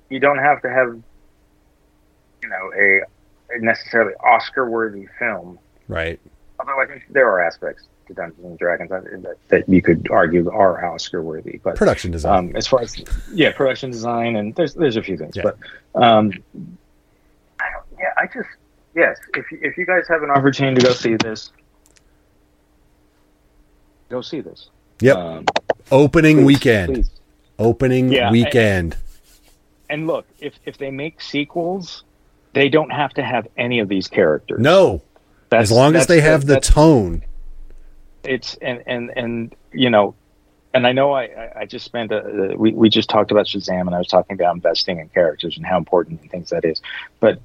you 0.08 0.18
don't 0.20 0.38
have 0.38 0.62
to 0.62 0.70
have, 0.70 0.98
you 2.42 2.48
know, 2.48 2.72
a, 2.74 3.00
a 3.54 3.60
necessarily 3.60 4.14
Oscar-worthy 4.24 5.06
film. 5.18 5.58
Right. 5.86 6.18
Although 6.60 6.80
I 6.82 6.86
think 6.86 7.04
there 7.10 7.26
are 7.26 7.40
aspects 7.40 7.84
to 8.08 8.12
Dungeons 8.14 8.44
and 8.44 8.58
Dragons 8.58 8.90
that, 8.90 9.04
that, 9.22 9.36
that 9.48 9.68
you 9.68 9.80
could 9.80 10.08
argue 10.10 10.50
are 10.50 10.84
Oscar-worthy, 10.84 11.58
but 11.64 11.74
Production 11.76 12.10
design. 12.10 12.50
um, 12.50 12.56
as 12.56 12.66
far 12.66 12.82
as 12.82 13.02
yeah, 13.32 13.50
production 13.52 13.90
design 13.90 14.36
and 14.36 14.54
there's 14.56 14.74
there's 14.74 14.96
a 14.96 15.02
few 15.02 15.16
things, 15.16 15.34
Yeah. 15.36 15.42
but 15.44 15.58
um, 16.02 16.32
I 17.60 17.70
don't, 17.72 17.84
yeah, 17.98 18.12
I 18.18 18.26
just 18.26 18.48
yes, 18.94 19.16
if 19.34 19.50
you, 19.50 19.58
if 19.62 19.78
you 19.78 19.86
guys 19.86 20.04
have 20.08 20.22
an 20.22 20.30
opportunity 20.30 20.80
to 20.82 20.86
go 20.88 20.92
see 20.92 21.16
this, 21.16 21.50
go 24.10 24.20
see 24.20 24.40
this. 24.40 24.68
yep. 25.00 25.16
Um, 25.16 25.46
Opening 25.90 26.38
please, 26.38 26.44
weekend. 26.44 26.94
please. 26.94 27.10
Opening 27.58 28.12
Yeah, 28.12 28.30
weekend. 28.30 28.96
And 29.88 30.06
look, 30.06 30.26
if 30.40 30.54
if 30.66 30.78
they 30.78 30.90
make 30.90 31.20
sequels, 31.20 32.04
they 32.52 32.68
don't 32.68 32.90
have 32.90 33.12
to 33.14 33.22
have 33.22 33.46
any 33.56 33.78
of 33.80 33.88
these 33.88 34.08
characters. 34.08 34.60
no. 34.60 35.02
That's- 35.50 35.70
As 35.70 35.76
long 35.76 35.96
as 35.96 36.06
they 36.06 36.20
have 36.20 36.46
the 36.46 36.60
tone. 36.60 37.22
it's 38.24 38.54
and 38.62 38.82
and 38.86 39.10
and 39.16 39.54
you 39.72 39.88
know 39.90 40.14
and 40.74 40.86
i 40.86 40.92
know 40.92 41.12
i 41.12 41.24
I- 41.60 41.64
just 41.66 41.84
spent 41.86 42.12
a, 42.12 42.54
we, 42.56 42.72
we 42.72 42.88
just 42.90 43.08
talked 43.08 43.30
about 43.30 43.46
shazam 43.46 43.80
and 43.82 43.94
i 43.94 43.98
was 43.98 44.06
talking 44.08 44.34
about 44.34 44.54
investing 44.54 44.98
in 45.00 45.08
characters 45.08 45.56
and 45.56 45.64
how 45.64 45.78
important 45.78 46.20
and 46.20 46.30
things 46.30 46.50
that 46.50 46.64
is 46.66 46.82
but 47.18 47.40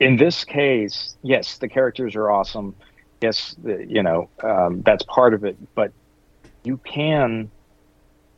in 0.00 0.16
this 0.18 0.44
case 0.44 1.14
yes 1.22 1.56
the 1.58 1.68
characters 1.68 2.14
are 2.16 2.30
awesome 2.30 2.74
yes 3.22 3.56
the, 3.64 3.84
you 3.88 4.02
know 4.02 4.28
um, 4.42 4.82
that's 4.82 5.04
part 5.04 5.32
of 5.32 5.42
it 5.44 5.56
but 5.74 5.90
you 6.64 6.76
can 6.84 7.50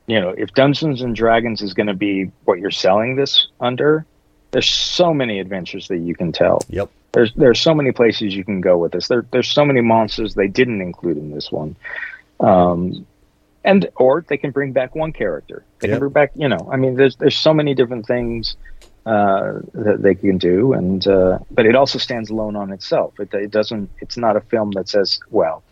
you 0.06 0.20
know 0.20 0.30
if 0.30 0.52
dungeons 0.54 1.02
and 1.02 1.16
dragons 1.16 1.62
is 1.62 1.74
going 1.74 1.88
to 1.88 1.94
be 1.94 2.30
what 2.44 2.60
you're 2.60 2.70
selling 2.70 3.16
this 3.16 3.48
under 3.60 4.06
there's 4.52 4.68
so 4.68 5.12
many 5.12 5.40
adventures 5.40 5.88
that 5.88 5.98
you 5.98 6.14
can 6.14 6.30
tell 6.32 6.60
Yep. 6.68 6.88
There's 7.16 7.32
there's 7.34 7.60
so 7.60 7.74
many 7.74 7.92
places 7.92 8.36
you 8.36 8.44
can 8.44 8.60
go 8.60 8.76
with 8.76 8.92
this. 8.92 9.08
There 9.08 9.26
there's 9.32 9.48
so 9.48 9.64
many 9.64 9.80
monsters 9.80 10.34
they 10.34 10.48
didn't 10.48 10.82
include 10.82 11.16
in 11.16 11.30
this 11.30 11.50
one, 11.50 11.74
um, 12.40 13.06
and 13.64 13.88
or 13.96 14.22
they 14.28 14.36
can 14.36 14.50
bring 14.50 14.72
back 14.72 14.94
one 14.94 15.14
character. 15.14 15.64
They 15.80 15.88
Yep. 15.88 15.94
can 15.94 15.98
bring 16.00 16.12
back 16.12 16.32
you 16.34 16.48
know. 16.48 16.68
I 16.70 16.76
mean, 16.76 16.96
there's 16.96 17.16
there's 17.16 17.38
so 17.38 17.54
many 17.54 17.74
different 17.74 18.06
things 18.06 18.56
uh, 19.06 19.60
that 19.72 20.02
they 20.02 20.14
can 20.14 20.36
do, 20.36 20.74
and 20.74 21.06
uh, 21.06 21.38
but 21.50 21.64
it 21.64 21.74
also 21.74 21.98
stands 21.98 22.28
alone 22.28 22.54
on 22.54 22.70
itself. 22.70 23.14
It, 23.18 23.32
it 23.32 23.50
doesn't. 23.50 23.90
It's 24.02 24.18
not 24.18 24.36
a 24.36 24.42
film 24.42 24.72
that 24.72 24.86
says, 24.86 25.18
well, 25.30 25.64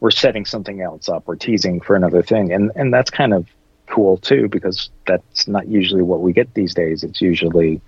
we're 0.00 0.10
setting 0.10 0.44
something 0.44 0.82
else 0.82 1.08
up. 1.08 1.22
We're 1.26 1.36
teasing 1.36 1.80
for 1.80 1.96
another 1.96 2.22
thing, 2.22 2.52
and 2.52 2.70
and 2.76 2.92
that's 2.92 3.10
kind 3.10 3.32
of 3.32 3.46
cool 3.88 4.18
too 4.18 4.48
because 4.48 4.90
that's 5.06 5.48
not 5.48 5.68
usually 5.68 6.02
what 6.02 6.20
we 6.20 6.34
get 6.34 6.52
these 6.52 6.74
days. 6.74 7.02
It's 7.02 7.22
usually 7.22 7.80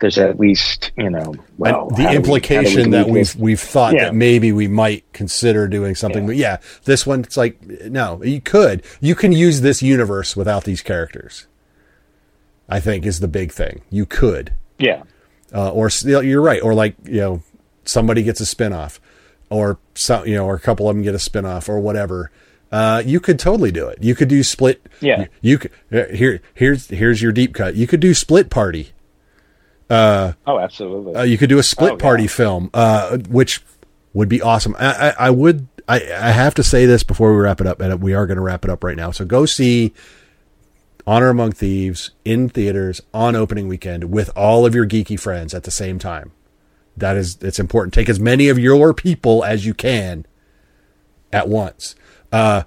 there's 0.00 0.18
at 0.18 0.40
least 0.40 0.90
you 0.96 1.08
know 1.10 1.34
well 1.58 1.88
And 1.88 1.96
the 1.96 1.96
do 1.96 2.02
we- 2.02 2.04
do 2.04 2.10
we 2.10 2.16
implication 2.16 2.90
that 2.90 3.08
we've 3.38 3.60
thought 3.60 3.94
Yeah. 3.94 4.04
that 4.06 4.14
maybe 4.14 4.50
we 4.52 4.66
might 4.68 5.04
consider 5.12 5.68
doing 5.68 5.94
something. 5.94 6.22
Yeah. 6.22 6.26
But 6.26 6.36
yeah, 6.36 6.56
this 6.84 7.06
one 7.06 7.20
it's 7.20 7.36
like 7.36 7.60
no, 7.84 8.22
you 8.24 8.40
could. 8.40 8.82
You 9.00 9.14
can 9.14 9.32
use 9.32 9.60
this 9.60 9.82
universe 9.82 10.36
without 10.36 10.64
these 10.64 10.82
characters. 10.82 11.46
I 12.68 12.80
think 12.80 13.04
is 13.04 13.20
the 13.20 13.28
big 13.28 13.52
thing. 13.52 13.82
You 13.90 14.06
could. 14.06 14.52
yeah 14.78 15.02
Uh, 15.52 15.70
or 15.70 15.90
you're 16.04 16.40
right 16.40 16.62
or 16.62 16.72
like, 16.74 16.94
you 17.04 17.20
know, 17.20 17.42
somebody 17.84 18.22
gets 18.22 18.40
a 18.40 18.46
spin-off 18.46 19.00
or 19.50 19.78
some, 19.94 20.24
you 20.26 20.34
know, 20.36 20.46
or 20.46 20.54
a 20.54 20.60
couple 20.60 20.88
of 20.88 20.94
them 20.94 21.02
get 21.02 21.14
a 21.14 21.18
spin-off 21.18 21.68
or 21.68 21.80
whatever. 21.80 22.30
Uh, 22.70 23.02
you 23.04 23.18
could 23.18 23.36
totally 23.40 23.72
do 23.72 23.88
it. 23.88 23.98
You 24.00 24.14
could 24.14 24.28
do 24.28 24.44
split. 24.44 24.80
Yeah. 25.00 25.22
You, 25.22 25.26
you 25.42 25.58
could, 25.58 25.72
here, 26.14 26.40
here's, 26.54 26.86
here's 26.88 27.20
your 27.20 27.32
deep 27.32 27.52
cut. 27.52 27.74
You 27.74 27.88
could 27.88 27.98
do 27.98 28.14
split 28.14 28.48
party. 28.48 28.90
Oh 29.90 30.58
absolutely 30.58 31.14
Uh, 31.16 31.22
you 31.22 31.36
could 31.38 31.48
do 31.48 31.58
a 31.58 31.62
split 31.62 31.92
Oh, 31.92 31.94
yeah. 31.94 32.00
party 32.02 32.26
film, 32.26 32.70
uh, 32.74 33.18
which 33.28 33.62
would 34.12 34.28
be 34.28 34.40
awesome. 34.40 34.74
I, 34.78 35.10
I, 35.10 35.14
I 35.26 35.30
would. 35.30 35.66
I, 35.88 35.96
I 35.96 36.30
have 36.30 36.54
to 36.54 36.62
say 36.62 36.86
this 36.86 37.02
before 37.02 37.34
we 37.34 37.40
wrap 37.42 37.60
it 37.60 37.66
up, 37.66 37.80
and 37.80 38.00
we 38.00 38.14
are 38.14 38.26
going 38.26 38.36
to 38.36 38.42
wrap 38.42 38.64
it 38.64 38.70
up 38.70 38.84
right 38.84 38.96
now. 38.96 39.10
So 39.10 39.24
go 39.24 39.44
see 39.46 39.92
Honor 41.06 41.28
Among 41.30 41.50
Thieves 41.52 42.12
in 42.24 42.48
theaters 42.48 43.00
on 43.12 43.34
opening 43.34 43.66
weekend 43.66 44.04
with 44.12 44.30
all 44.36 44.64
of 44.66 44.74
your 44.74 44.86
geeky 44.86 45.18
friends 45.18 45.52
at 45.54 45.64
the 45.64 45.70
same 45.72 45.98
time. 45.98 46.30
That 46.96 47.16
is, 47.16 47.38
it's 47.40 47.58
important. 47.58 47.94
Take 47.94 48.08
as 48.08 48.20
many 48.20 48.48
of 48.48 48.58
your 48.58 48.92
people 48.94 49.42
as 49.44 49.64
you 49.66 49.74
can 49.74 50.26
at 51.32 51.48
once. 51.48 51.96
Uh, 52.30 52.64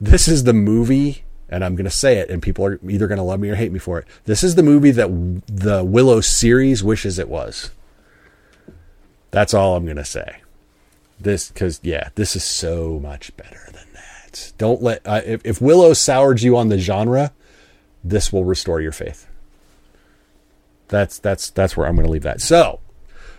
this 0.00 0.26
is 0.26 0.42
the 0.44 0.52
movie, 0.54 1.22
and 1.48 1.64
I'm 1.64 1.76
going 1.76 1.84
to 1.84 1.90
say 1.90 2.18
it, 2.18 2.30
and 2.30 2.42
people 2.42 2.64
are 2.66 2.80
either 2.88 3.06
going 3.06 3.18
to 3.18 3.24
love 3.24 3.40
me 3.40 3.48
or 3.48 3.54
hate 3.54 3.72
me 3.72 3.78
for 3.78 3.98
it. 3.98 4.06
This 4.24 4.42
is 4.42 4.54
the 4.54 4.62
movie 4.62 4.90
that 4.90 5.08
the 5.46 5.84
Willow 5.84 6.20
series 6.20 6.82
wishes 6.82 7.18
it 7.18 7.28
was. 7.28 7.70
That's 9.30 9.54
all 9.54 9.76
I'm 9.76 9.84
going 9.84 9.96
to 9.96 10.04
say. 10.04 10.38
This, 11.20 11.48
because 11.48 11.80
yeah, 11.82 12.10
this 12.14 12.36
is 12.36 12.44
so 12.44 12.98
much 13.00 13.36
better 13.36 13.68
than 13.72 13.86
that. 13.94 14.52
Don't 14.58 14.82
let 14.82 15.00
uh, 15.06 15.22
if, 15.24 15.40
if 15.44 15.60
Willow 15.60 15.92
soured 15.94 16.42
you 16.42 16.56
on 16.56 16.68
the 16.68 16.78
genre, 16.78 17.32
this 18.04 18.32
will 18.32 18.44
restore 18.44 18.80
your 18.80 18.92
faith. 18.92 19.26
That's 20.88 21.18
that's 21.18 21.50
that's 21.50 21.76
where 21.76 21.86
I'm 21.86 21.96
going 21.96 22.06
to 22.06 22.12
leave 22.12 22.22
that. 22.22 22.40
So, 22.40 22.80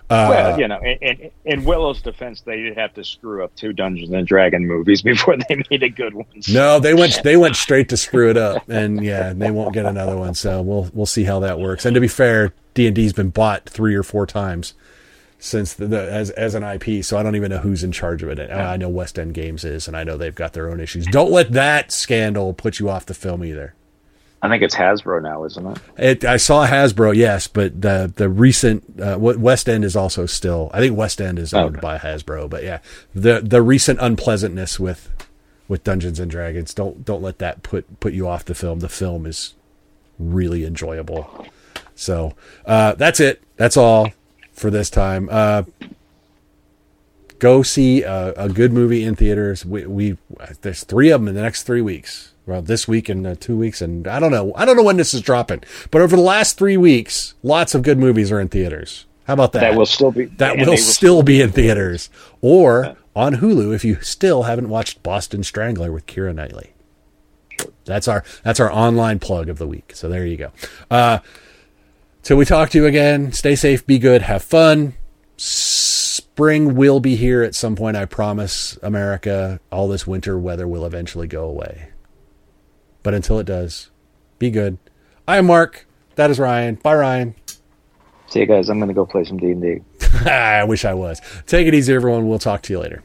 Uh, 0.09 0.27
well, 0.29 0.59
you 0.59 0.67
know, 0.69 0.79
in, 0.79 0.97
in, 1.01 1.31
in 1.43 1.65
Willow's 1.65 2.01
defense, 2.01 2.39
they 2.41 2.61
did 2.61 2.77
have 2.77 2.93
to 2.93 3.03
screw 3.03 3.43
up 3.43 3.53
two 3.55 3.73
Dungeons 3.73 4.09
and 4.09 4.25
Dragon 4.25 4.65
movies 4.65 5.01
before 5.03 5.35
they 5.37 5.61
made 5.69 5.83
a 5.83 5.89
good 5.89 6.13
one. 6.13 6.25
No, 6.49 6.79
they 6.79 6.93
went 6.93 7.21
they 7.23 7.35
went 7.35 7.57
straight 7.57 7.89
to 7.89 7.97
screw 7.97 8.29
it 8.29 8.37
up, 8.37 8.69
and 8.69 9.03
yeah, 9.03 9.33
they 9.33 9.51
won't 9.51 9.73
get 9.73 9.85
another 9.85 10.15
one. 10.15 10.33
So 10.33 10.61
we'll 10.61 10.89
we'll 10.93 11.05
see 11.05 11.25
how 11.25 11.39
that 11.41 11.59
works. 11.59 11.85
And 11.85 11.93
to 11.95 11.99
be 11.99 12.07
fair, 12.07 12.53
D 12.73 12.87
and 12.87 12.95
D's 12.95 13.11
been 13.11 13.29
bought 13.31 13.69
three 13.69 13.95
or 13.95 14.03
four 14.03 14.25
times 14.25 14.73
since 15.39 15.73
the, 15.73 15.87
the 15.87 16.11
as 16.11 16.29
as 16.31 16.55
an 16.55 16.63
IP, 16.63 17.03
so 17.03 17.17
I 17.17 17.23
don't 17.23 17.35
even 17.35 17.49
know 17.49 17.59
who's 17.59 17.83
in 17.83 17.91
charge 17.91 18.23
of 18.23 18.29
it. 18.29 18.49
I 18.49 18.77
know 18.77 18.89
West 18.89 19.19
End 19.19 19.33
Games 19.33 19.65
is, 19.65 19.87
and 19.89 19.97
I 19.97 20.05
know 20.05 20.15
they've 20.15 20.33
got 20.33 20.53
their 20.53 20.69
own 20.69 20.79
issues. 20.79 21.05
Don't 21.07 21.31
let 21.31 21.51
that 21.51 21.91
scandal 21.91 22.53
put 22.53 22.79
you 22.79 22.89
off 22.89 23.05
the 23.05 23.13
film 23.13 23.43
either. 23.43 23.75
I 24.41 24.49
think 24.49 24.61
it's 24.61 24.75
Hasbro 24.75 25.23
now, 25.23 25.45
isn't 25.45 25.65
it? 25.65 25.79
It, 25.97 26.25
I 26.25 26.37
saw 26.37 26.67
Hasbro, 26.67 27.15
yes, 27.15 27.47
but 27.47 27.81
the 27.81 28.11
the 28.15 28.29
recent 28.29 28.83
uh, 29.01 29.17
West 29.19 29.67
End 29.67 29.83
is 29.83 29.95
also 29.95 30.25
still. 30.27 30.69
I 30.73 30.79
think 30.79 30.95
West 30.95 31.19
End 31.19 31.39
is 31.39 31.53
owned 31.53 31.77
Okay. 31.77 31.81
by 31.81 31.97
Hasbro, 31.97 32.49
but 32.49 32.63
yeah, 32.63 32.79
the 33.15 33.41
the 33.41 33.61
recent 33.63 33.99
unpleasantness 33.99 34.79
with 34.79 35.09
with 35.67 35.83
Dungeons 35.83 36.19
and 36.19 36.29
Dragons 36.29 36.73
don't 36.73 37.03
don't 37.03 37.21
let 37.23 37.39
that 37.39 37.63
put 37.63 37.99
put 37.99 38.13
you 38.13 38.27
off 38.27 38.45
the 38.45 38.53
film. 38.55 38.79
The 38.79 38.89
film 38.89 39.25
is 39.25 39.55
really 40.19 40.65
enjoyable. 40.65 41.47
So 41.95 42.35
uh, 42.65 42.93
that's 42.93 43.19
it. 43.19 43.41
That's 43.55 43.75
all 43.75 44.11
for 44.53 44.69
this 44.69 44.91
time. 44.91 45.29
Uh, 45.31 45.63
go 47.39 47.63
see 47.63 48.03
a, 48.03 48.33
a 48.33 48.49
good 48.49 48.71
movie 48.71 49.03
in 49.03 49.15
theaters. 49.15 49.65
We, 49.65 49.85
we 49.87 50.17
there's 50.61 50.83
three 50.83 51.09
of 51.09 51.21
them 51.21 51.27
in 51.27 51.35
the 51.35 51.41
next 51.41 51.63
three 51.63 51.81
weeks. 51.81 52.33
Well, 52.47 52.61
this 52.61 52.87
week 52.87 53.09
and 53.09 53.27
uh, 53.27 53.35
two 53.37 53.57
weeks, 53.57 53.81
and 53.81 54.07
I 54.07 54.21
don't 54.21 54.31
know. 54.31 54.53
I 54.55 54.63
don't 54.63 54.77
know 54.77 54.83
when 54.83 54.95
this 54.95 55.13
is 55.13 55.21
dropping, 55.21 55.63
but 55.91 56.01
over 56.01 56.15
the 56.15 56.21
last 56.21 56.57
three 56.57 56.77
weeks, 56.77 57.33
lots 57.43 57.75
of 57.75 57.83
good 57.83 57.99
movies 57.99 58.31
are 58.31 58.39
in 58.39 58.47
theaters. 58.47 59.05
How 59.25 59.33
about 59.33 59.51
that? 59.51 59.59
That 59.59 59.75
will 59.75 59.85
still 59.85 60.11
be 60.11 60.25
that 60.25 60.57
and 60.57 60.65
will 60.65 60.77
still 60.77 61.21
be 61.21 61.41
in 61.41 61.51
theaters 61.51 62.09
or 62.39 62.95
on 63.13 63.35
Hulu 63.35 63.75
if 63.75 63.83
you 63.83 63.99
still 64.01 64.43
haven't 64.43 64.69
watched 64.69 65.03
Boston 65.03 65.43
Strangler 65.43 65.91
with 65.91 66.05
Keira 66.05 66.33
Knightley. 66.33 66.71
That's 67.83 68.07
our 68.07 68.23
that's 68.43 68.61
our 68.61 68.71
online 68.71 69.19
plug 69.19 69.49
of 69.49 69.57
the 69.57 69.67
week. 69.67 69.91
So 69.93 70.07
there 70.07 70.25
you 70.25 70.37
go. 70.37 70.51
Uh, 70.89 71.19
till 72.23 72.37
we 72.37 72.45
talk 72.45 72.69
to 72.69 72.77
you 72.77 72.85
again, 72.85 73.33
stay 73.33 73.55
safe, 73.55 73.85
be 73.85 73.99
good, 73.99 74.21
have 74.21 74.41
fun. 74.41 74.93
Spring 75.35 76.75
will 76.75 77.01
be 77.01 77.17
here 77.17 77.43
at 77.43 77.55
some 77.55 77.75
point. 77.75 77.97
I 77.97 78.05
promise. 78.05 78.79
America, 78.81 79.59
all 79.69 79.89
this 79.89 80.07
winter 80.07 80.39
weather 80.39 80.65
will 80.65 80.85
eventually 80.85 81.27
go 81.27 81.43
away. 81.43 81.89
But 83.07 83.13
until 83.13 83.39
it 83.39 83.45
does, 83.45 83.89
be 84.37 84.51
good. 84.51 84.79
I 85.29 85.37
am 85.37 85.45
Mark. 85.45 85.87
That 86.15 86.29
is 86.29 86.39
Ryan. 86.39 86.75
Bye, 86.75 86.95
Ryan. 86.95 87.35
See 88.27 88.41
you 88.41 88.45
guys. 88.45 88.67
I'm 88.67 88.79
going 88.79 88.89
to 88.89 88.93
go 88.93 89.05
play 89.05 89.23
some 89.23 89.37
D 89.37 89.51
and 89.51 89.61
D. 89.61 89.79
I 90.29 90.65
wish 90.65 90.83
I 90.83 90.93
was. 90.93 91.21
Take 91.45 91.67
it 91.67 91.73
easy, 91.73 91.93
everyone. 91.93 92.27
We'll 92.27 92.37
talk 92.37 92.63
to 92.63 92.73
you 92.73 92.79
later. 92.81 93.03